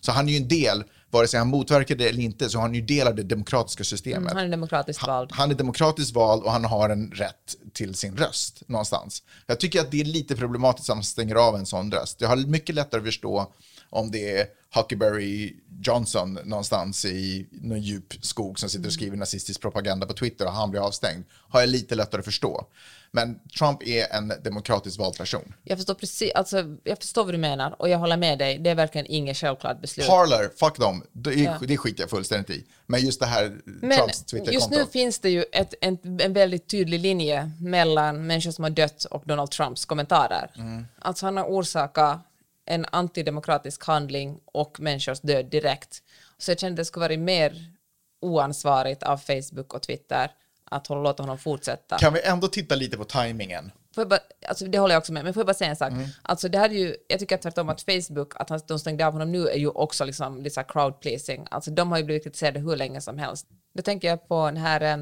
[0.00, 2.62] Så han är ju en del, vare sig han motverkar det eller inte, så har
[2.62, 4.32] han ju del av det demokratiska systemet.
[4.32, 5.30] Han är demokratiskt vald.
[5.32, 9.22] Han är demokratiskt vald och han har en rätt till sin röst någonstans.
[9.46, 12.20] Jag tycker att det är lite problematiskt att man stänger av en sån röst.
[12.20, 13.52] Jag har mycket lättare att förstå
[13.90, 19.60] om det är Huckleberry Johnson någonstans i någon djup skog som sitter och skriver nazistisk
[19.60, 21.24] propaganda på Twitter och han blir avstängd.
[21.48, 22.66] Har jag lite lättare att förstå.
[23.14, 25.54] Men Trump är en demokratiskt vald person.
[25.62, 28.58] Jag förstår precis, alltså, jag förstår vad du menar och jag håller med dig.
[28.58, 30.06] Det är verkligen inget självklart beslut.
[30.06, 31.04] Parler, fuck dem.
[31.12, 31.58] Det, Ja.
[31.68, 32.66] det skiter jag fullständigt i.
[32.86, 34.76] Men just det här Men Trumps just Twitterkonto.
[34.76, 39.04] nu finns det ju ett, en, en väldigt tydlig linje mellan människor som har dött
[39.04, 40.50] och Donald Trumps kommentarer.
[40.56, 40.86] Mm.
[40.98, 42.20] Alltså han har orsakat
[42.66, 46.02] en antidemokratisk handling och människors död direkt.
[46.38, 47.72] Så jag kände det skulle vara mer
[48.20, 50.30] oansvarigt av Facebook och Twitter
[50.72, 51.98] att hålla- låta honom fortsätta.
[51.98, 53.72] Kan vi ändå titta lite på tajmingen?
[53.94, 55.92] Får bara, alltså det håller jag också med, men får jag bara säga en sak?
[55.92, 56.08] Mm.
[56.22, 59.32] Alltså det hade ju, jag tycker tvärtom att Facebook, att han- de stängde av honom
[59.32, 61.46] nu är ju också liksom lite här crowd pleasing.
[61.50, 63.46] Alltså de har ju blivit kritiserade hur länge som helst.
[63.74, 64.96] Då tänker jag på den här, eh,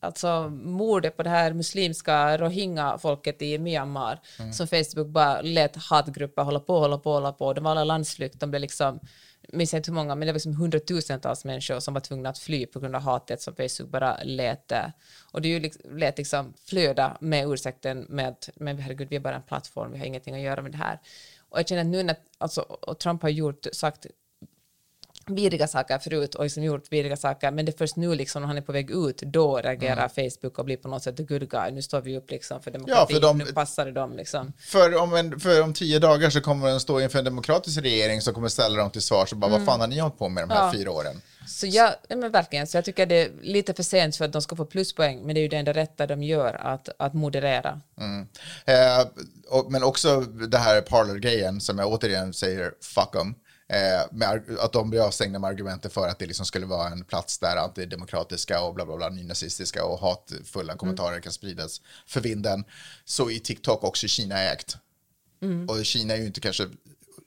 [0.00, 4.52] alltså mordet på det här muslimska rohingya-folket i Myanmar, Mm.
[4.52, 7.52] som Facebook bara lät hatgrupper hålla på, hålla på, hålla på.
[7.52, 9.00] De var alla landsflykt, de blev liksom
[9.48, 12.66] minns inte hur många, men det var liksom hundratusentals människor som var tvungna att fly
[12.66, 14.86] på grund av hatet som Facebook bara lät, eh,
[15.32, 19.16] och det är ju liksom, lät liksom flöda med ursäkten med att men herregud, vi
[19.16, 21.00] är bara en plattform, vi har ingenting att göra med det här.
[21.48, 24.06] Och jag känner att nu när alltså, och Trump har gjort, sagt
[25.30, 28.46] vidriga saker förut och liksom gjort vidriga saker, men det är först nu liksom när
[28.46, 31.50] han är på väg ut, då reagerar Facebook och blir på något sätt the good
[31.50, 31.70] guy.
[31.70, 34.52] Nu står vi upp liksom för demokrati, för de- nu passar det dem liksom.
[34.58, 38.20] För om, en, för om tio dagar så kommer den stå inför en demokratisk regering
[38.20, 40.42] som kommer ställa dem till svars och bara vad fan har ni hållit på med
[40.42, 40.66] de här Mm.
[40.74, 40.78] Ja.
[40.78, 41.20] fyra åren?
[41.48, 44.32] Så jag, ja, men verkligen, så jag tycker det är lite för sent för att
[44.32, 47.14] de ska få pluspoäng, men det är ju det enda rätta de gör, att, att
[47.14, 47.80] moderera.
[48.64, 49.06] Eh,
[49.48, 53.34] och, men också det här Parler-grejen som jag återigen säger fuck them.
[53.68, 54.00] Eh,
[54.60, 57.56] att de blir avstängda med argumenter för att det liksom skulle vara en plats där
[57.56, 62.64] antidemokratiska och bla bla bla, nynazistiska och hatfulla kommentarer kan spridas för vinden.
[63.04, 64.76] Så är TikTok också Kina-ägt.
[65.68, 66.68] Och Kina är ju inte kanske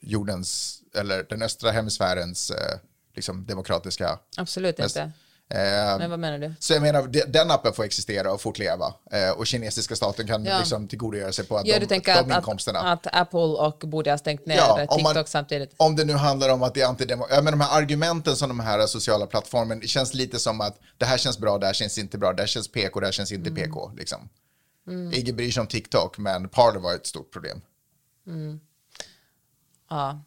[0.00, 2.78] jordens, eller den östra hemisfärens eh,
[3.14, 4.96] liksom demokratiska Absolut Yes.
[4.96, 5.12] inte.
[5.54, 6.54] Eh, Men vad menar du?
[6.58, 8.94] så jag menar, de- den appen får existera och fortleva.
[9.12, 10.58] Eh, och kinesiska staten kan Ja.
[10.58, 12.78] liksom tillgodogöra sig på att Ja, de, du tänker de att, att, inkomsterna.
[12.80, 15.74] att Apple och borde ha stängt ner Ja, TikTok man- samtidigt.
[15.76, 17.36] Om det nu handlar om att det är antidemokratiskt.
[17.36, 20.78] Ja, men de här argumenten som de här sociala plattformen, det känns lite som att
[20.98, 23.12] det här känns bra, det här känns inte bra, det här känns PK, det här
[23.12, 23.62] känns inte Mm.
[23.62, 23.92] PK.
[23.96, 24.28] Liksom.
[25.12, 27.60] Ingen bryr sig om TikTok, men Parler var ett stort problem.
[29.90, 30.20] Ja.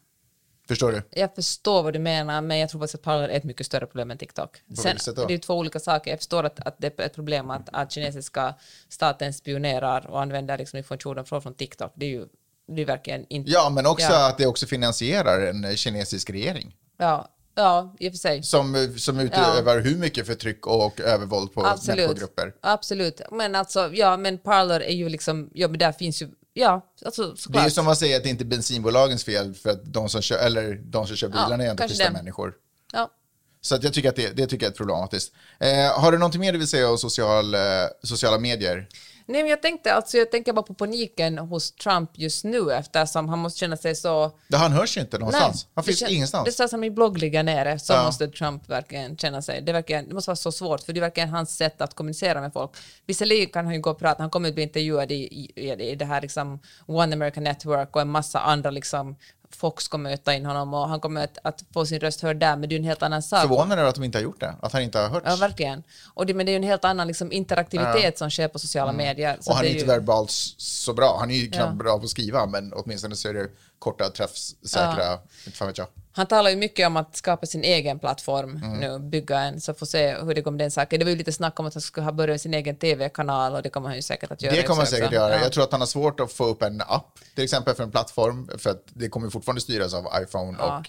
[0.68, 1.02] Förstår du?
[1.10, 3.86] Jag förstår vad du menar, men jag tror faktiskt att Parler är ett mycket större
[3.86, 4.62] problem än TikTok.
[4.76, 4.96] Sen,
[5.28, 6.10] det är två olika saker.
[6.10, 8.54] Jag förstår att, att det är ett problem att, att kinesiska
[8.88, 11.92] staten spionerar och använder liksom informationen från, från TikTok.
[11.94, 12.26] Det är ju
[12.66, 13.50] det är verkligen inte...
[13.50, 14.28] Ja, men också Ja.
[14.28, 16.76] att det också finansierar en kinesisk regering.
[16.96, 18.42] Ja, ja i och för sig.
[18.42, 21.96] Som, som utövar hur mycket förtryck och övervåld på Absolut.
[21.96, 22.54] människogrupper.
[22.60, 23.20] Absolut.
[23.30, 27.22] Men alltså, ja, men Parler är ju liksom, ja men där finns ju, ja, alltså
[27.22, 27.66] Det är såklart.
[27.66, 30.38] ju som att säga att det inte är bensinbolagens fel för att de som kör,
[30.38, 32.54] eller de som kör bilarna är inte kanske schyssta människor.
[32.92, 33.10] Ja.
[33.60, 35.32] Så att jag tycker att det, det tycker jag är problematiskt.
[35.60, 37.60] Eh, har du någonting mer du vill säga om social, eh,
[38.02, 38.88] sociala medier?
[39.26, 43.28] Nej, men jag tänkte alltså, jag tänker bara på paniken hos Trump just nu eftersom
[43.28, 44.32] han måste känna sig så...
[44.48, 45.66] Det, han hörs ju inte någonstans.
[45.74, 46.44] han det finns kän- ingenstans.
[46.44, 48.04] Det står som min blogg ligger nere, så Ja.
[48.04, 49.60] måste Trump verkligen känna sig.
[49.62, 52.40] Det, verkligen, det måste vara så svårt, för det är verkligen hans sätt att kommunicera
[52.40, 52.70] med folk.
[53.06, 55.70] Visserligen kan han ju gå och prata, han kommer att bli intervjuad i, i, i,
[55.90, 59.16] i det här liksom One American Network och en massa andra liksom
[59.54, 62.56] Fox kommer möta in honom och han kommer att, att få sin röst hörd där,
[62.56, 63.40] men det är ju en helt annan sak.
[63.40, 65.26] Förvånad över att de inte har gjort det, att han inte har hörts.
[65.28, 65.82] Ja, verkligen.
[66.14, 68.92] Och det, men det är ju en helt annan liksom, interaktivitet som sker på sociala
[68.92, 69.36] medier.
[69.40, 71.16] Så och han är är inte ju, verbalt så bra.
[71.20, 71.74] Han är ju knappt Ja.
[71.84, 73.48] bra på att skriva, men åtminstone så är det
[73.78, 75.86] korta, träffsäkra, inte fan vet jag.
[76.16, 78.80] Han talar ju mycket om att skapa sin egen plattform Mm.
[78.80, 80.98] nu, bygga en, så får se hur det går med den saken.
[80.98, 83.62] Det var ju lite snack om att han skulle ha börjat sin egen TV-kanal och
[83.62, 84.54] det kommer han ju säkert att göra.
[84.56, 84.94] Det kommer han också.
[84.96, 85.34] säkert göra.
[85.36, 85.42] Ja.
[85.42, 87.90] Jag tror att han har svårt att få upp en app, till exempel för en
[87.90, 90.78] plattform, för att det kommer fortfarande styras av iPhone Ja.
[90.78, 90.86] och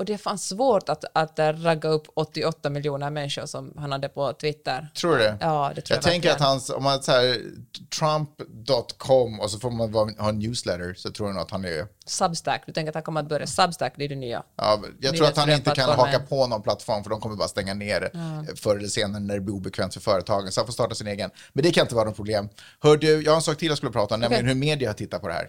[0.00, 4.08] Och det är fan svårt att, att ragga upp 88 miljoner människor som han hade
[4.08, 4.90] på Twitter.
[4.94, 5.36] Tror du det?
[5.40, 7.42] Ja, det tror jag Jag tänker att hans, om man säger
[7.98, 11.86] trump.com och så får man ha en newsletter så tror jag nog att han är...
[12.06, 14.42] Substack, du tänker att han kommer att börja Substack, det är det nya.
[14.56, 17.48] Ja, jag tror att han inte kan haka på någon plattform för de kommer bara
[17.48, 18.10] stänga ner
[18.56, 20.52] förr eller senare när det blir obekvämt för företagen.
[20.52, 21.30] Så han får starta sin egen.
[21.52, 22.48] Men det kan inte vara något problem.
[22.82, 24.94] Hör du, jag har en sak till jag skulle prata om, nämligen hur media har
[24.94, 25.48] tittat på det här.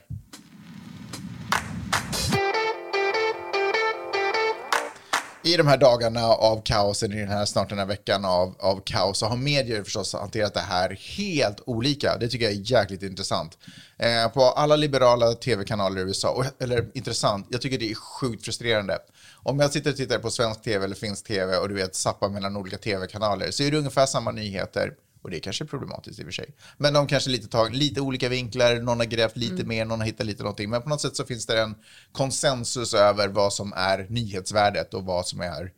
[5.44, 8.56] I de här dagarna av kaos, eller i den här, snart den här veckan av,
[8.60, 12.18] av kaos, så har medier förstås hanterat det här helt olika.
[12.18, 13.58] Det tycker jag är jäkligt intressant.
[13.98, 18.46] Eh, på alla liberala tv-kanaler i USA, och, eller intressant, jag tycker det är sjukt
[18.46, 18.98] frustrerande.
[19.44, 22.30] Om jag sitter och tittar på svensk tv eller finsk tv och du vet zappar
[22.30, 24.94] mellan olika tv-kanaler så är det ungefär samma nyheter.
[25.22, 26.56] Och det är kanske problematiskt i och för sig.
[26.78, 30.08] Men de kanske lite tag, lite olika vinklar, någon har grävt lite mer, någon har
[30.08, 30.70] hittat lite någonting.
[30.70, 31.76] Men på något sätt så finns det en
[32.12, 35.72] konsensus över vad som är nyhetsvärdet och vad som är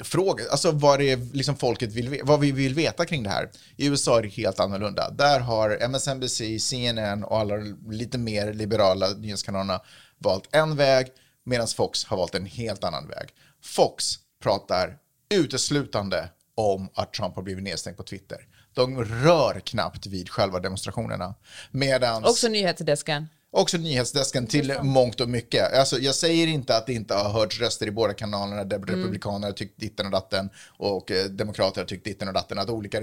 [0.00, 3.50] fråga, alltså vad det är liksom folket vill, vad vi vill veta kring det här.
[3.76, 5.10] I USA är det helt annorlunda.
[5.10, 7.56] Där har MSNBC, CNN och alla
[7.90, 9.80] lite mer liberala nyhetskanalerna
[10.18, 11.06] valt en väg
[11.44, 13.28] medan Fox har valt en helt annan väg.
[13.64, 14.98] Fox pratar
[15.34, 18.38] uteslutande om att Trump har blivit nedstängd på Twitter.
[18.74, 21.34] De rör knappt vid själva demonstrationerna.
[21.70, 22.26] Medans...
[22.26, 23.28] Också nyhetsdesken.
[23.50, 25.72] också nyhetsdesken till mångt och mycket.
[25.72, 29.46] Alltså, jag säger inte att det inte har hörts röster i båda kanalerna där republikaner
[29.46, 33.00] har tyckt ditten och datten och eh, demokrater har tyckt ditten och datten, att olika,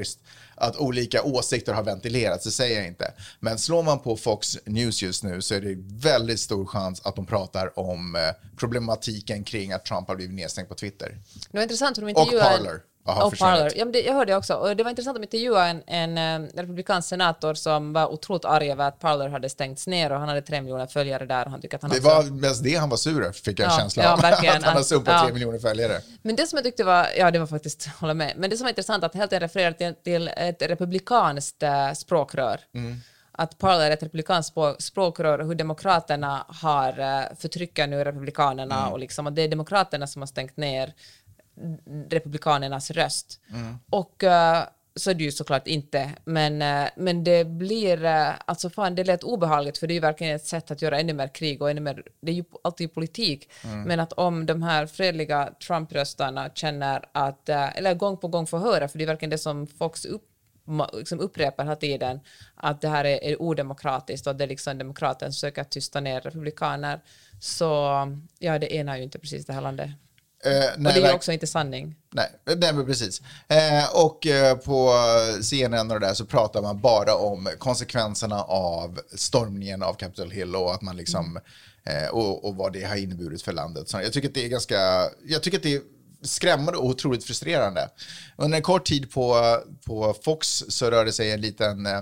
[0.55, 3.13] att olika åsikter har ventilerats, det säger jag inte.
[3.39, 5.75] Men slår man på Fox News just nu så är det
[6.09, 8.21] väldigt stor chans att de pratar om eh,
[8.57, 11.17] problematiken kring att Trump har blivit nedstängd på Twitter.
[11.51, 12.57] Det var intressant de Och intervjuade...
[12.57, 12.81] Parler.
[13.05, 13.71] Parler.
[13.75, 14.53] Ja, det, jag hörde också.
[14.53, 18.71] Och det var intressant att intervjua en, en eh, republikansk senator som var otroligt arg
[18.71, 21.61] över att Parler hade stängts ner och han hade tre miljoner följare där och han
[21.73, 22.09] att han Det också...
[22.09, 24.21] var mest det han var sur över, fick jag en Ja, känsla ja, av.
[24.21, 24.57] verkligen.
[24.57, 25.23] att han har Att- sumpat ja.
[25.23, 26.01] tre miljoner följare.
[26.21, 28.63] Men det som jag tyckte var, ja det var faktiskt, hålla med, men det som
[28.63, 32.59] var intressant att helt enkelt referera till, till ett republikanskt äh, språkrör.
[33.31, 39.27] Att Parler är ett republikanskt språkrör hur demokraterna har äh, förtrycker nu republikanerna och liksom
[39.27, 40.93] att det är demokraterna som har stängt ner
[42.09, 43.39] republikanernas röst.
[43.89, 44.63] Och äh,
[44.95, 49.03] så är det ju såklart inte, men, äh, men det blir, äh, alltså fan det
[49.03, 51.69] lät obehagligt för det är ju verkligen ett sätt att göra ännu mer krig och
[51.69, 53.51] ännu mer, det är ju alltid politik,
[53.85, 58.87] men att om de här fredliga Trump-röstarna känner att, eller gång på gång får höra,
[58.87, 60.25] för det är verkligen det som Fox upp,
[60.93, 62.19] liksom upprepar hela tiden,
[62.55, 66.21] att det här är, är odemokratiskt och att det är liksom demokraten söker tysta ner
[66.21, 66.99] republikaner,
[67.39, 67.65] så
[68.39, 69.89] ja, det ena är ju inte precis det här landet.
[70.45, 71.95] Eh, nej, och det är också inte sanning.
[72.13, 73.21] Nej, nej men precis.
[73.47, 74.93] Eh, och eh, på
[75.41, 80.55] CNN och det där så pratar man bara om konsekvenserna av stormningen av Capitol Hill
[80.55, 81.39] och att man liksom
[81.85, 83.89] eh, och, och vad det har inneburit för landet.
[83.89, 85.81] Så jag tycker att det är ganska, jag tycker att det är
[86.21, 87.89] skrämmande och otroligt frustrerande.
[88.37, 92.01] Under en kort tid på, på Fox så rörde sig en liten eh,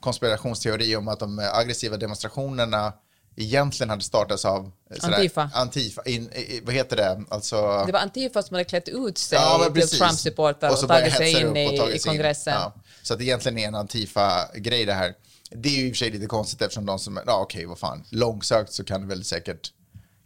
[0.00, 2.92] konspirationsteori om att de aggressiva demonstrationerna
[3.36, 5.50] egentligen hade startats av eh, sådär- Antifa.
[5.54, 7.22] Antifa in, i, vad heter det?
[7.30, 9.98] Alltså, Det var Antifa som hade klätt ut sig Ja, men till.
[9.98, 12.16] Trump-supportrar och, börjar tagit sig in och i, tagit i sig in.
[12.16, 12.52] kongressen.
[12.54, 12.74] Ja.
[13.02, 15.14] Så att det egentligen är en Antifa-grej det här.
[15.50, 17.78] Det är ju i och för sig lite konstigt eftersom de som, ja okej vad
[17.78, 19.70] fan, långsökt så kan det väl säkert,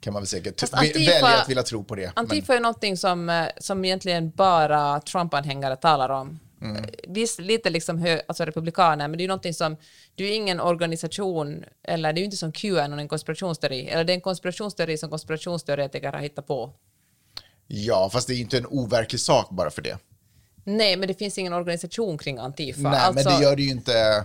[0.01, 2.13] kan man väl säkert vi- Antifa- välja att vilja tro på det.
[2.17, 6.41] Antifa är någonting som, eh, som egentligen bara Trump-anhängare talar om.
[6.61, 6.77] Mm.
[6.77, 9.77] Eh, Visst, lite liksom hö, alltså republikaner, men det är ju någonting som,
[10.15, 14.05] det är ju ingen organisation, eller det är ju inte som QAnon, en konspirationsteori, eller
[14.05, 16.73] det är en konspirationsteori som konspirationsteoretiker har hittat på.
[17.67, 19.99] ja, fast det är inte en overklig sak bara för det.
[20.65, 22.81] Nej, men det finns ingen organisation kring Antifa.
[22.91, 24.25] Nej, alltså, men det gör det ju inte,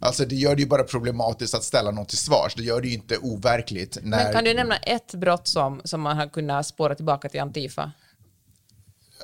[0.00, 2.54] alltså det gör det ju bara problematiskt att ställa något till svars.
[2.54, 3.98] Det gör det ju inte overkligt.
[4.02, 7.40] När, men kan du nämna ett brott som, som man har kunnat spåra tillbaka till
[7.40, 7.92] Antifa?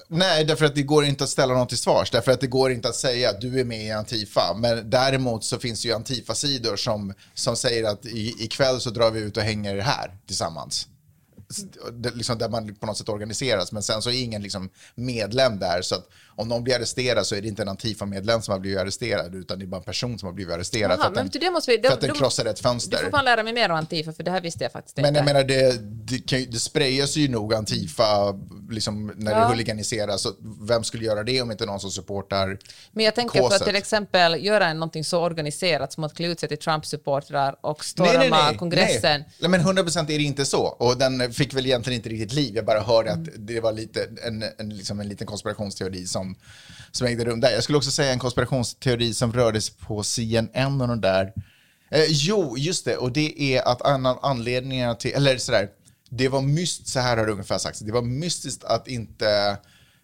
[0.09, 2.11] Nej, därför att det går inte att ställa någon till svars.
[2.11, 4.55] Därför att det går inte att säga att du är med i Antifa.
[4.57, 9.11] Men däremot så finns det ju Antifa-sidor som, som säger att i, ikväll så drar
[9.11, 10.89] vi ut och hänger här tillsammans.
[11.93, 13.73] Det, liksom där man på något sätt organiseras.
[13.73, 15.83] Men sen så är ingen liksom medlem där.
[15.83, 16.09] Så att
[16.39, 19.35] om någon blir arresterad så är det inte en Antifa-medlem som har blivit arresterad.
[19.35, 20.91] Utan det är bara en person som har blivit arresterad.
[20.91, 22.57] Jaha, för att men den, du, det måste vi- för då- att den krossade ett
[22.57, 22.99] Du fönster.
[23.05, 25.19] får fan lära mig mer om Antifa, för det här visste jag faktiskt Men inte.
[25.19, 28.35] jag menar, det, det, kan, det sprayas ju nog Antifa
[28.71, 29.49] liksom, när det Ja.
[29.49, 30.23] huliganiseras.
[30.23, 32.59] Så vem skulle göra det om inte någon som supportar
[32.93, 33.67] Men jag tänker på att kåset?
[33.67, 38.55] till exempel göra någonting så organiserat som att klä ut sig till Trump-supportrar och storma
[38.55, 39.21] kongressen.
[39.21, 39.31] Nej.
[39.41, 40.63] nej, men 100% är det inte så.
[40.63, 42.57] Och den fick väl egentligen inte riktigt liv.
[42.57, 46.28] Jag bara hörde att det var lite, en, en, liksom en liten konspirationsteori som,
[46.91, 47.51] som ägde rum där.
[47.51, 51.33] Jag skulle också säga en konspirationsteori som rördes på CNN och de där.
[51.91, 52.97] Eh, jo, just det.
[52.97, 55.69] Och det är att annan anledningarna till, eller sådär,
[56.11, 59.59] det var mystiskt, så här har det ungefär sagts, det var mystiskt att inte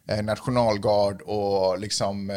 [0.09, 2.37] eh, nationalgard och liksom eh,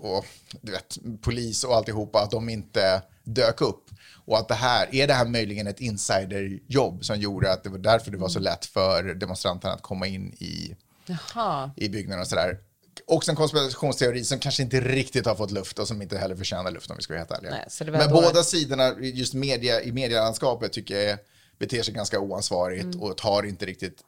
[0.00, 0.24] och
[0.60, 3.90] du vet, polis och alltihopa, att de inte dök upp.
[4.26, 7.78] Och att det här, är det här möjligen ett insiderjobb som gjorde att det var
[7.78, 11.70] därför det var så lätt för demonstranterna att komma in i, Jaha.
[11.76, 12.58] i byggnaden och sådär.
[13.06, 16.70] Också en konspirationsteori som kanske inte riktigt har fått luft och som inte heller förtjänar
[16.70, 17.50] luft om vi ska vara helt ärliga.
[17.50, 21.18] Nej, Men då- båda sidorna, just media, i medielandskapet, tycker jag
[21.58, 23.02] beter sig ganska oansvarigt Mm.
[23.02, 23.98] och tar inte riktigt...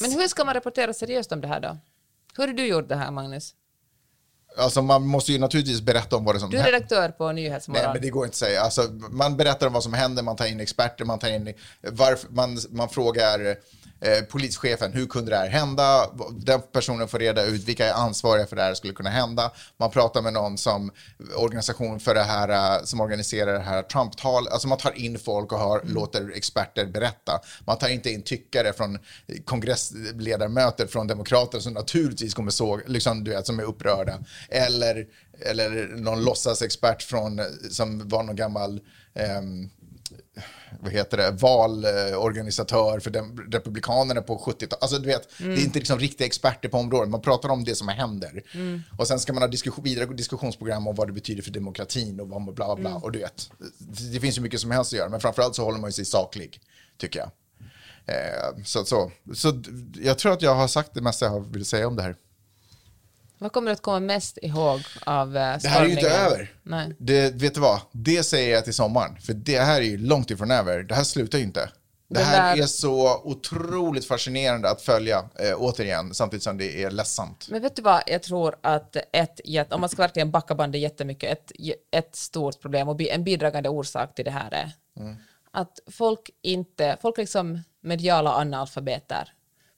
[0.00, 1.78] Men hur ska man rapportera seriöst om det här då?
[2.36, 3.54] Hur har du gjort det här, Magnus?
[4.56, 7.84] Alltså man måste ju naturligtvis berätta om vad det som Du är redaktör på Nyhetsmorgon.
[7.84, 8.60] Nej, men det går inte att säga.
[8.62, 12.28] Alltså, man berättar om vad som händer, man tar in experter, man tar in varför,
[12.30, 13.56] man, man frågar
[14.00, 16.10] eh, polischefen hur kunde det här hända?
[16.32, 19.52] Den personen får reda ut vilka är ansvariga för det här skulle kunna hända.
[19.76, 20.90] Man pratar med någon som
[21.36, 24.48] organisation för det här, eh, som organiserar det här Trump-tal.
[24.48, 27.40] Alltså man tar in folk och har, låter experter berätta.
[27.64, 28.98] Man tar inte in tyckare från
[29.44, 34.18] kongressledarmöten från demokrater som naturligtvis kommer såg, liksom, du vet, som är upprörda.
[34.48, 35.06] Eller,
[35.46, 37.40] eller någon låtsasexpert från,
[37.70, 38.80] som var någon gammal
[39.14, 39.70] ehm,
[40.80, 44.82] vad heter det, valorganisatör för dem, Republikanerna på 70-talet.
[44.82, 47.08] Alltså du vet, det är inte liksom riktiga experter på området.
[47.08, 48.42] Man pratar om det som händer.
[48.98, 52.28] Och sen ska man ha diskussion, vidare diskussionsprogram om vad det betyder för demokratin och
[52.28, 52.94] vad bla bla bla.
[52.94, 55.08] Och du vet, det, det finns ju mycket som helst att göra.
[55.08, 56.60] Men framförallt så håller man sig saklig,
[56.98, 57.30] tycker jag.
[58.06, 59.62] Eh, så, så, så
[59.94, 62.16] jag tror att jag har sagt det mesta jag vill säga om det här.
[63.40, 66.52] Vad kommer du att komma mest ihåg av uh, Det här är ju inte över.
[66.62, 66.94] Nej.
[66.98, 67.80] Det, vet du vad?
[67.92, 69.20] Det säger jag till sommaren.
[69.20, 70.82] För det här är ju långt ifrån över.
[70.82, 71.60] Det här slutar ju inte.
[72.08, 76.82] Det Det här där- är så otroligt fascinerande att följa, eh, återigen, samtidigt som det
[76.82, 77.46] är ledsamt.
[77.50, 79.40] Men vet du vad, jag tror att ett,
[79.72, 81.52] om man ska verkligen backa bandet jättemycket, ett,
[81.90, 84.72] ett stort problem och en bidragande orsak till det här är
[85.52, 89.32] att folk inte, folk liksom mediala analfabeter.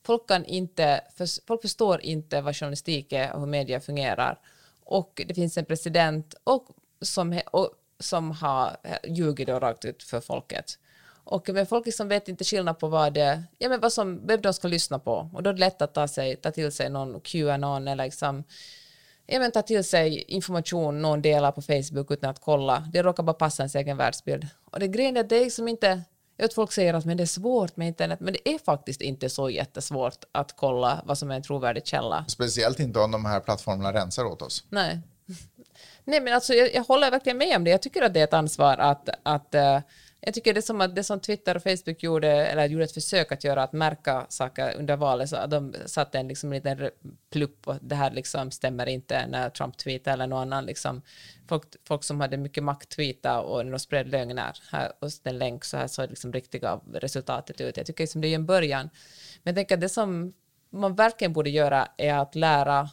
[0.05, 4.39] Folk kan inte, för, folk förstår inte vad journalistik är och hur media fungerar.
[4.85, 6.67] Och det finns en president och
[7.01, 10.79] som, och, som har eh, ljugit då rakt ut för folket.
[11.25, 14.41] Och men folk liksom vet inte skillnad på vad det, ja men vad som, vem
[14.41, 15.29] de ska lyssna på.
[15.33, 18.43] Och då är det lätt att ta, sig, ta till sig någon QAnon eller liksom,
[19.25, 22.87] ja men ta till sig information någon delar på Facebook utan att kolla.
[22.93, 24.47] Det råkar bara passa ens egen världsbild.
[24.71, 26.01] Och det grejen är att det är liksom inte,
[26.37, 29.29] vet folk säger att men det är svårt med internet, men det är faktiskt inte
[29.29, 32.25] så jättesvårt att kolla vad som är en trovärdig källa.
[32.27, 34.63] Speciellt inte om de här plattformarna rensar åt oss.
[34.69, 34.99] Nej.
[36.03, 37.69] Nej, men alltså, jag, jag håller verkligen med om det.
[37.71, 39.09] Jag tycker att det är ett ansvar att...
[39.23, 39.79] att eh,
[40.25, 42.91] jag tycker det är som att det som Twitter och Facebook gjorde, eller gjorde ett
[42.91, 46.89] försök att göra, att märka saker under valet, så att de satte en liksom, liten
[47.31, 50.65] plupp och det här liksom stämmer inte när Trump tweetar eller någon annan.
[50.65, 51.01] Liksom,
[51.47, 55.37] folk, folk som hade mycket makt tweetar och när de spred lögner här, och en
[55.37, 57.77] länk så här såg liksom riktiga resultatet ut.
[57.77, 58.89] Jag tycker liksom det är en början.
[59.43, 60.33] Men jag tänker att det som
[60.69, 62.89] man verkligen borde göra är att lära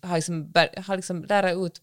[0.00, 0.52] har liksom,
[0.86, 1.80] har liksom lära ut,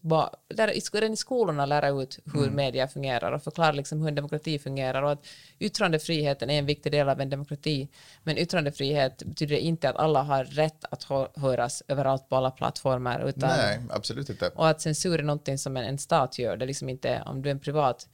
[0.48, 4.58] lära, redan i skolorna lära ut hur media fungerar och förklara liksom hur en demokrati
[4.58, 5.26] fungerar och att
[5.58, 7.88] yttrandefriheten är en viktig del av en demokrati.
[8.22, 13.28] Men yttrandefrihet betyder inte att alla har rätt att hö- höras överallt på alla plattformar.
[13.28, 14.48] Utan, Nej, absolut inte.
[14.54, 16.56] Och att censur är någonting som en, en stat gör.
[16.56, 18.08] Det är liksom inte, om du är en privat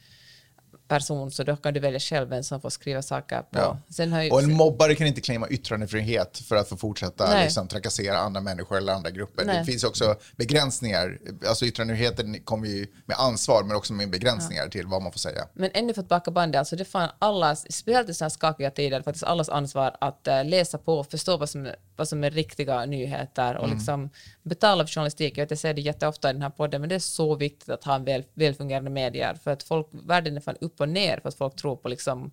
[0.92, 3.58] person så då kan du välja själv vem som får skriva saker på.
[3.58, 3.78] Ja.
[4.22, 8.40] Ju, Och en mobbare kan inte claima yttrandefrihet för att få fortsätta liksom, trakassera andra
[8.40, 9.44] människor eller andra grupper.
[9.44, 9.58] Nej.
[9.58, 11.18] Det finns också begränsningar.
[11.48, 15.44] Alltså yttrandefriheten kommer ju med ansvar men också med begränsningar till vad man får säga.
[15.52, 18.30] Men ännu för att backa bandet, alltså det är fan allas, speciellt i sådana här
[18.30, 22.24] skakiga tider, faktiskt allas ansvar att eh, läsa på och förstå vad som, vad som
[22.24, 24.10] är riktiga nyheter och liksom
[24.42, 25.38] betala för journalistik.
[25.38, 27.68] Jag, vet, jag säger det jätteofta i den här podden, men det är så viktigt
[27.68, 31.20] att ha en väl, välfungerande medier för att folk, världen är fan upp och ner
[31.20, 32.30] för att folk tror på liksom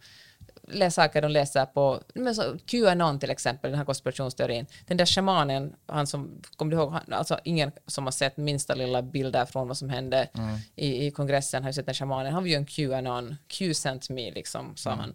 [0.71, 4.65] läsa saker de läser på men så, Qanon till exempel, den här konspirationsteorin.
[4.87, 8.75] Den där shamanen, han som, kommer du ihåg, han, alltså ingen som har sett minsta
[8.75, 10.29] lilla bilder från vad som hände
[10.75, 12.33] i, i kongressen har ju sett den shamanen.
[12.33, 15.13] Han var ju en Qanon, Q sent me liksom, sa han.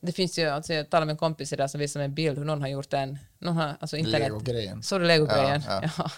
[0.00, 2.38] Det finns ju, alltså, jag talade med en kompis idag som visade mig en bild
[2.38, 4.20] hur någon har gjort en, någon har, alltså internet.
[4.20, 4.82] Lego-grejen.
[4.82, 5.62] Så du Lego-grejen?
[5.66, 6.10] Ja, Ja, ja.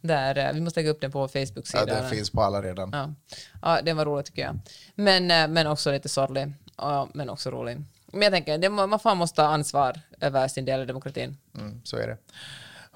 [0.00, 1.30] Där, eh, vi måste lägga upp den på vår
[1.72, 2.90] Ja, det finns på alla redan.
[2.92, 3.14] Ja.
[3.62, 4.58] ja, den var rolig tycker jag.
[4.94, 6.52] Men, eh, men också lite sorglig.
[6.76, 7.82] Ja, men också rolig.
[8.06, 11.36] Men jag tänker, det, man fan måste ha ansvar över sin del i demokratin.
[11.58, 12.16] Mm, så är det.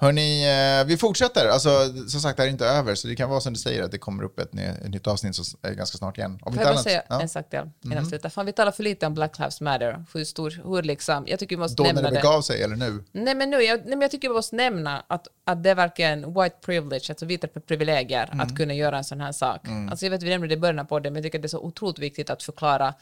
[0.01, 0.43] Hörni,
[0.79, 1.47] eh, vi fortsätter.
[1.47, 1.69] Alltså,
[2.07, 3.91] som sagt, det här är inte över, så det kan vara som du säger att
[3.91, 6.39] det kommer upp ett, ny, ett nytt avsnitt så, ganska snart igen.
[6.41, 7.21] Om Får jag bara säga ja.
[7.21, 8.29] En sak till innan vi slutar?
[8.29, 10.05] Fan, vi talar för lite om Black Lives Matter.
[10.13, 12.21] Hur stor, hur liksom, jag tycker vi måste Då när nämna det det.
[12.21, 13.03] begav sig, eller nu?
[13.11, 15.75] Nej men, nu, jag, nej men jag tycker vi måste nämna att, att det är
[15.75, 18.39] verkligen white privilege, alltså vita privilegier, Mm.
[18.39, 19.61] att kunna göra en sån här sak.
[19.89, 21.47] Alltså jag vet vi nämnde det i början på det, men jag tycker att det
[21.47, 22.93] är så otroligt viktigt att förklara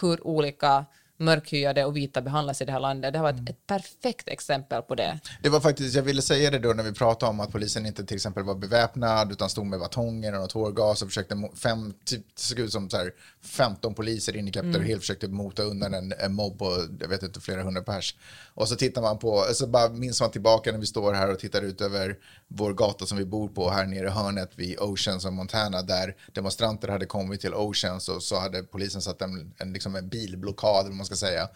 [0.00, 0.84] hur olika
[1.16, 3.12] mörkhyade och vita behandlas i det här landet.
[3.12, 3.36] Det har Mm.
[3.44, 5.18] varit ett perfekt exempel på det.
[5.42, 8.04] Det var faktiskt, jag ville säga det då när vi pratade om att polisen inte
[8.04, 12.40] till exempel var beväpnad utan stod med batonger och tårgas och försökte, fem, typ, det
[12.42, 13.12] såg ut som så här
[13.42, 17.22] 15 poliser in i Capitol Hill försökte mota undan en, en mobb på, jag vet
[17.22, 18.14] inte, flera hundra pers.
[18.54, 21.38] Och så tittar man på, så bara minns man tillbaka när vi står här och
[21.38, 22.16] tittar ut över
[22.48, 26.16] vår gata som vi bor på här nere i hörnet vid Oceans och Montana där
[26.32, 30.92] demonstranter hade kommit till Oceans och så hade polisen satt en, en, liksom en bilblockad,
[31.10, 31.48] man ska säga,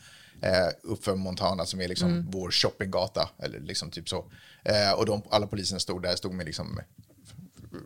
[0.43, 4.25] eh, uppför Montana som är liksom vår shoppinggata, eller liksom typ så.
[4.65, 6.81] Eh, och de, alla poliserna stod där, stod med liksom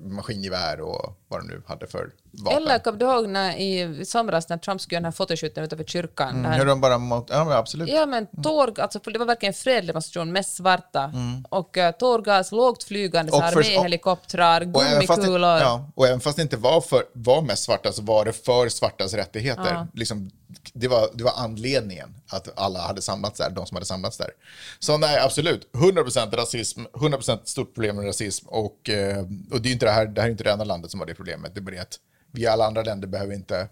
[0.01, 2.63] maskingevär och vad de nu hade för vapen.
[2.63, 5.85] Eller kommer du ihåg när i somras när Trump skulle göra den här fotoshooten utanför
[5.85, 6.39] kyrkan?
[6.39, 7.89] Mm, hur de bara mot, ja absolut.
[7.89, 11.13] Ja, men tårg, alltså, det var verkligen en fredlig demonstration, mest svarta.
[11.49, 15.59] Och uh, tårgas, lågt flygande, Och arméhelikoptrar, Och även, fast det, gummikulor.
[15.59, 18.69] ja, och även fast det inte var, för, var mest svarta så var det för
[18.69, 19.87] svartas rättigheter.
[19.95, 20.31] Liksom,
[20.73, 24.31] det, var, det var anledningen att alla hade samlats där, de som hade samlats där.
[24.79, 25.69] Så nej, absolut.
[25.73, 28.49] 100% rasism, 100% stort problem med rasism.
[28.49, 31.01] Och, eh, och det, inte det, här, det här är inte det enda landet som
[31.01, 31.55] har det problemet.
[31.55, 31.99] Det är bara det att
[32.33, 33.69] vi alla andra länder behöver inte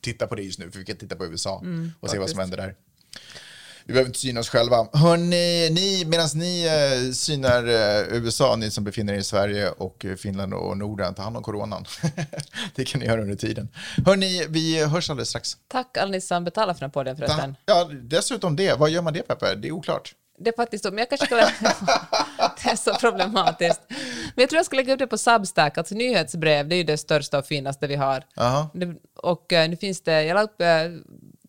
[0.00, 1.92] titta på det just nu, för vi kan titta på USA och se vad Mm,
[2.00, 2.30] faktiskt.
[2.30, 2.74] som händer där.
[3.84, 4.88] Vi behöver inte syna oss själva.
[4.92, 10.04] Hörrni, ni, medan ni eh, synar eh, USA, ni som befinner er i Sverige och
[10.04, 11.84] eh, Finland och Norden, ta hand om coronan.
[12.74, 13.68] det kan ni göra under tiden.
[14.06, 15.56] Hörrni, vi hörs alldeles strax.
[15.68, 17.56] Tack alla ni som betalar för den här podden förresten.
[17.66, 18.78] Ja, dessutom det.
[18.78, 19.54] Vad gör man det, Peppe?
[19.54, 20.14] Det är oklart.
[20.42, 21.36] Det är faktiskt men jag kanske ska...
[22.64, 23.80] det är så problematiskt.
[23.88, 26.84] Men jag tror jag ska lägga upp det på Substack, alltså nyhetsbrev, det är ju
[26.84, 28.24] det största och finaste vi har.
[28.74, 30.66] Det, och eh, nu finns det, jag la upp, eh,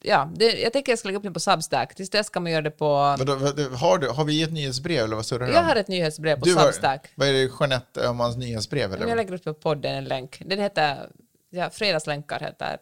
[0.02, 2.52] ja, det, jag tänker jag ska lägga upp det på Substack, tills dess ska man
[2.52, 2.88] göra det på...
[3.20, 5.68] Vadå, vad- har, du, har vi ett nyhetsbrev eller vad surrar du Jag om?
[5.68, 7.08] har ett nyhetsbrev på Du har- Substack.
[7.16, 8.90] Vad är det, Jeanette Öhmans nyhetsbrev?
[8.90, 9.16] Men jag Eller?
[9.16, 10.42] lägger upp på podden en länk.
[10.46, 11.10] Den heter,
[11.50, 12.78] ja, Fredagslänkar heter,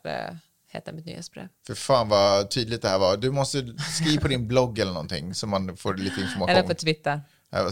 [0.70, 1.47] heter mitt nyhetsbrev.
[1.67, 3.17] För fan vad tydligt det här var.
[3.17, 6.49] Du måste skriva på din blogg eller någonting så man får lite information.
[6.49, 7.22] Eller på Twitter.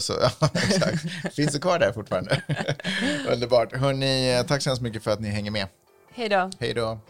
[0.00, 1.34] Så, ja, exakt.
[1.34, 2.42] Finns det kvar där fortfarande?
[3.32, 3.76] Underbart.
[3.76, 5.66] Hörrni, tack så hemskt mycket för att ni hänger med.
[6.14, 6.50] Hej då.
[6.60, 7.00] Hej då.